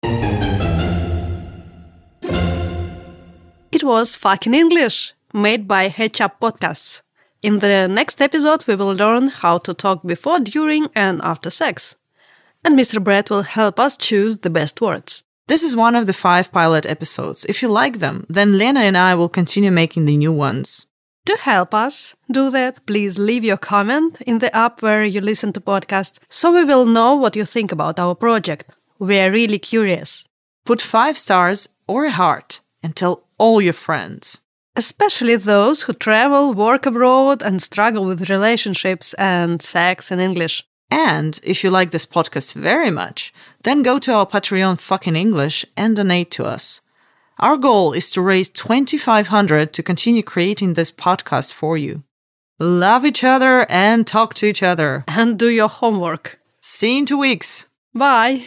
It 3.72 3.84
was 3.84 4.16
fucking 4.16 4.56
English, 4.56 5.14
made 5.32 5.68
by 5.68 5.86
Up 6.22 6.40
Podcasts. 6.40 7.02
In 7.44 7.60
the 7.60 7.88
next 7.88 8.20
episode, 8.20 8.66
we 8.66 8.76
will 8.76 8.96
learn 8.96 9.28
how 9.28 9.60
to 9.60 9.76
talk 9.76 10.02
before, 10.06 10.40
during, 10.40 10.88
and 10.96 11.22
after 11.22 11.52
sex. 11.52 11.96
And 12.64 12.78
Mr. 12.78 13.02
Brett 13.02 13.30
will 13.30 13.44
help 13.44 13.80
us 13.80 13.96
choose 13.96 14.40
the 14.40 14.50
best 14.50 14.82
words. 14.82 15.24
This 15.48 15.62
is 15.62 15.76
one 15.76 15.96
of 15.96 16.08
the 16.08 16.14
five 16.14 16.52
pilot 16.52 16.88
episodes. 16.88 17.46
If 17.46 17.62
you 17.62 17.68
like 17.68 18.00
them, 18.00 18.26
then 18.28 18.58
Lena 18.58 18.80
and 18.80 18.98
I 18.98 19.14
will 19.14 19.30
continue 19.30 19.72
making 19.72 20.06
the 20.06 20.18
new 20.18 20.34
ones. 20.34 20.88
To 21.28 21.38
help 21.38 21.76
us 21.76 22.16
do 22.32 22.50
that, 22.50 22.84
please 22.88 23.20
leave 23.20 23.44
your 23.44 23.58
comment 23.58 24.20
in 24.22 24.40
the 24.40 24.56
app 24.56 24.82
where 24.82 25.04
you 25.04 25.22
listen 25.22 25.54
to 25.54 25.62
podcasts 25.62 26.18
so 26.28 26.52
we 26.52 26.64
will 26.64 26.86
know 26.86 27.16
what 27.16 27.36
you 27.36 27.46
think 27.46 27.72
about 27.72 28.00
our 28.00 28.16
project. 28.16 28.72
We 28.98 29.20
are 29.20 29.32
really 29.32 29.60
curious, 29.60 30.26
Put 30.66 30.82
five 30.82 31.18
stars 31.18 31.70
or 31.88 32.06
a 32.06 32.12
heart 32.12 32.62
and 32.84 32.96
tell 32.96 33.24
all 33.38 33.62
your 33.62 33.74
friends. 33.74 34.42
especially 34.76 35.36
those 35.36 35.82
who 35.84 35.94
travel, 35.94 36.54
work 36.54 36.86
abroad, 36.86 37.42
and 37.44 37.62
struggle 37.62 38.06
with 38.06 38.30
relationships 38.30 39.14
and 39.16 39.62
sex 39.62 40.10
in 40.12 40.20
English. 40.22 40.64
And 40.90 41.40
if 41.44 41.64
you 41.64 41.70
like 41.70 41.92
this 41.92 42.06
podcast 42.06 42.54
very 42.54 42.90
much, 42.92 43.34
then 43.64 43.84
go 43.84 44.00
to 44.00 44.14
our 44.14 44.26
Patreon 44.26 44.80
fucking 44.80 45.18
English 45.18 45.66
and 45.76 45.96
donate 45.98 46.32
to 46.32 46.46
us. 46.46 46.82
Our 47.40 47.58
goal 47.58 47.92
is 47.94 48.10
to 48.12 48.22
raise 48.22 48.50
2500 48.50 49.74
to 49.74 49.84
continue 49.84 50.24
creating 50.24 50.74
this 50.74 50.92
podcast 50.92 51.52
for 51.52 51.78
you. 51.78 52.04
Love 52.60 53.06
each 53.06 53.24
other 53.24 53.66
and 53.70 54.08
talk 54.08 54.34
to 54.36 54.46
each 54.46 54.64
other. 54.64 55.04
And 55.08 55.38
do 55.38 55.50
your 55.50 55.70
homework. 55.70 56.40
See 56.62 56.94
you 56.94 57.00
in 57.00 57.06
two 57.06 57.18
weeks. 57.18 57.68
Bye! 57.94 58.46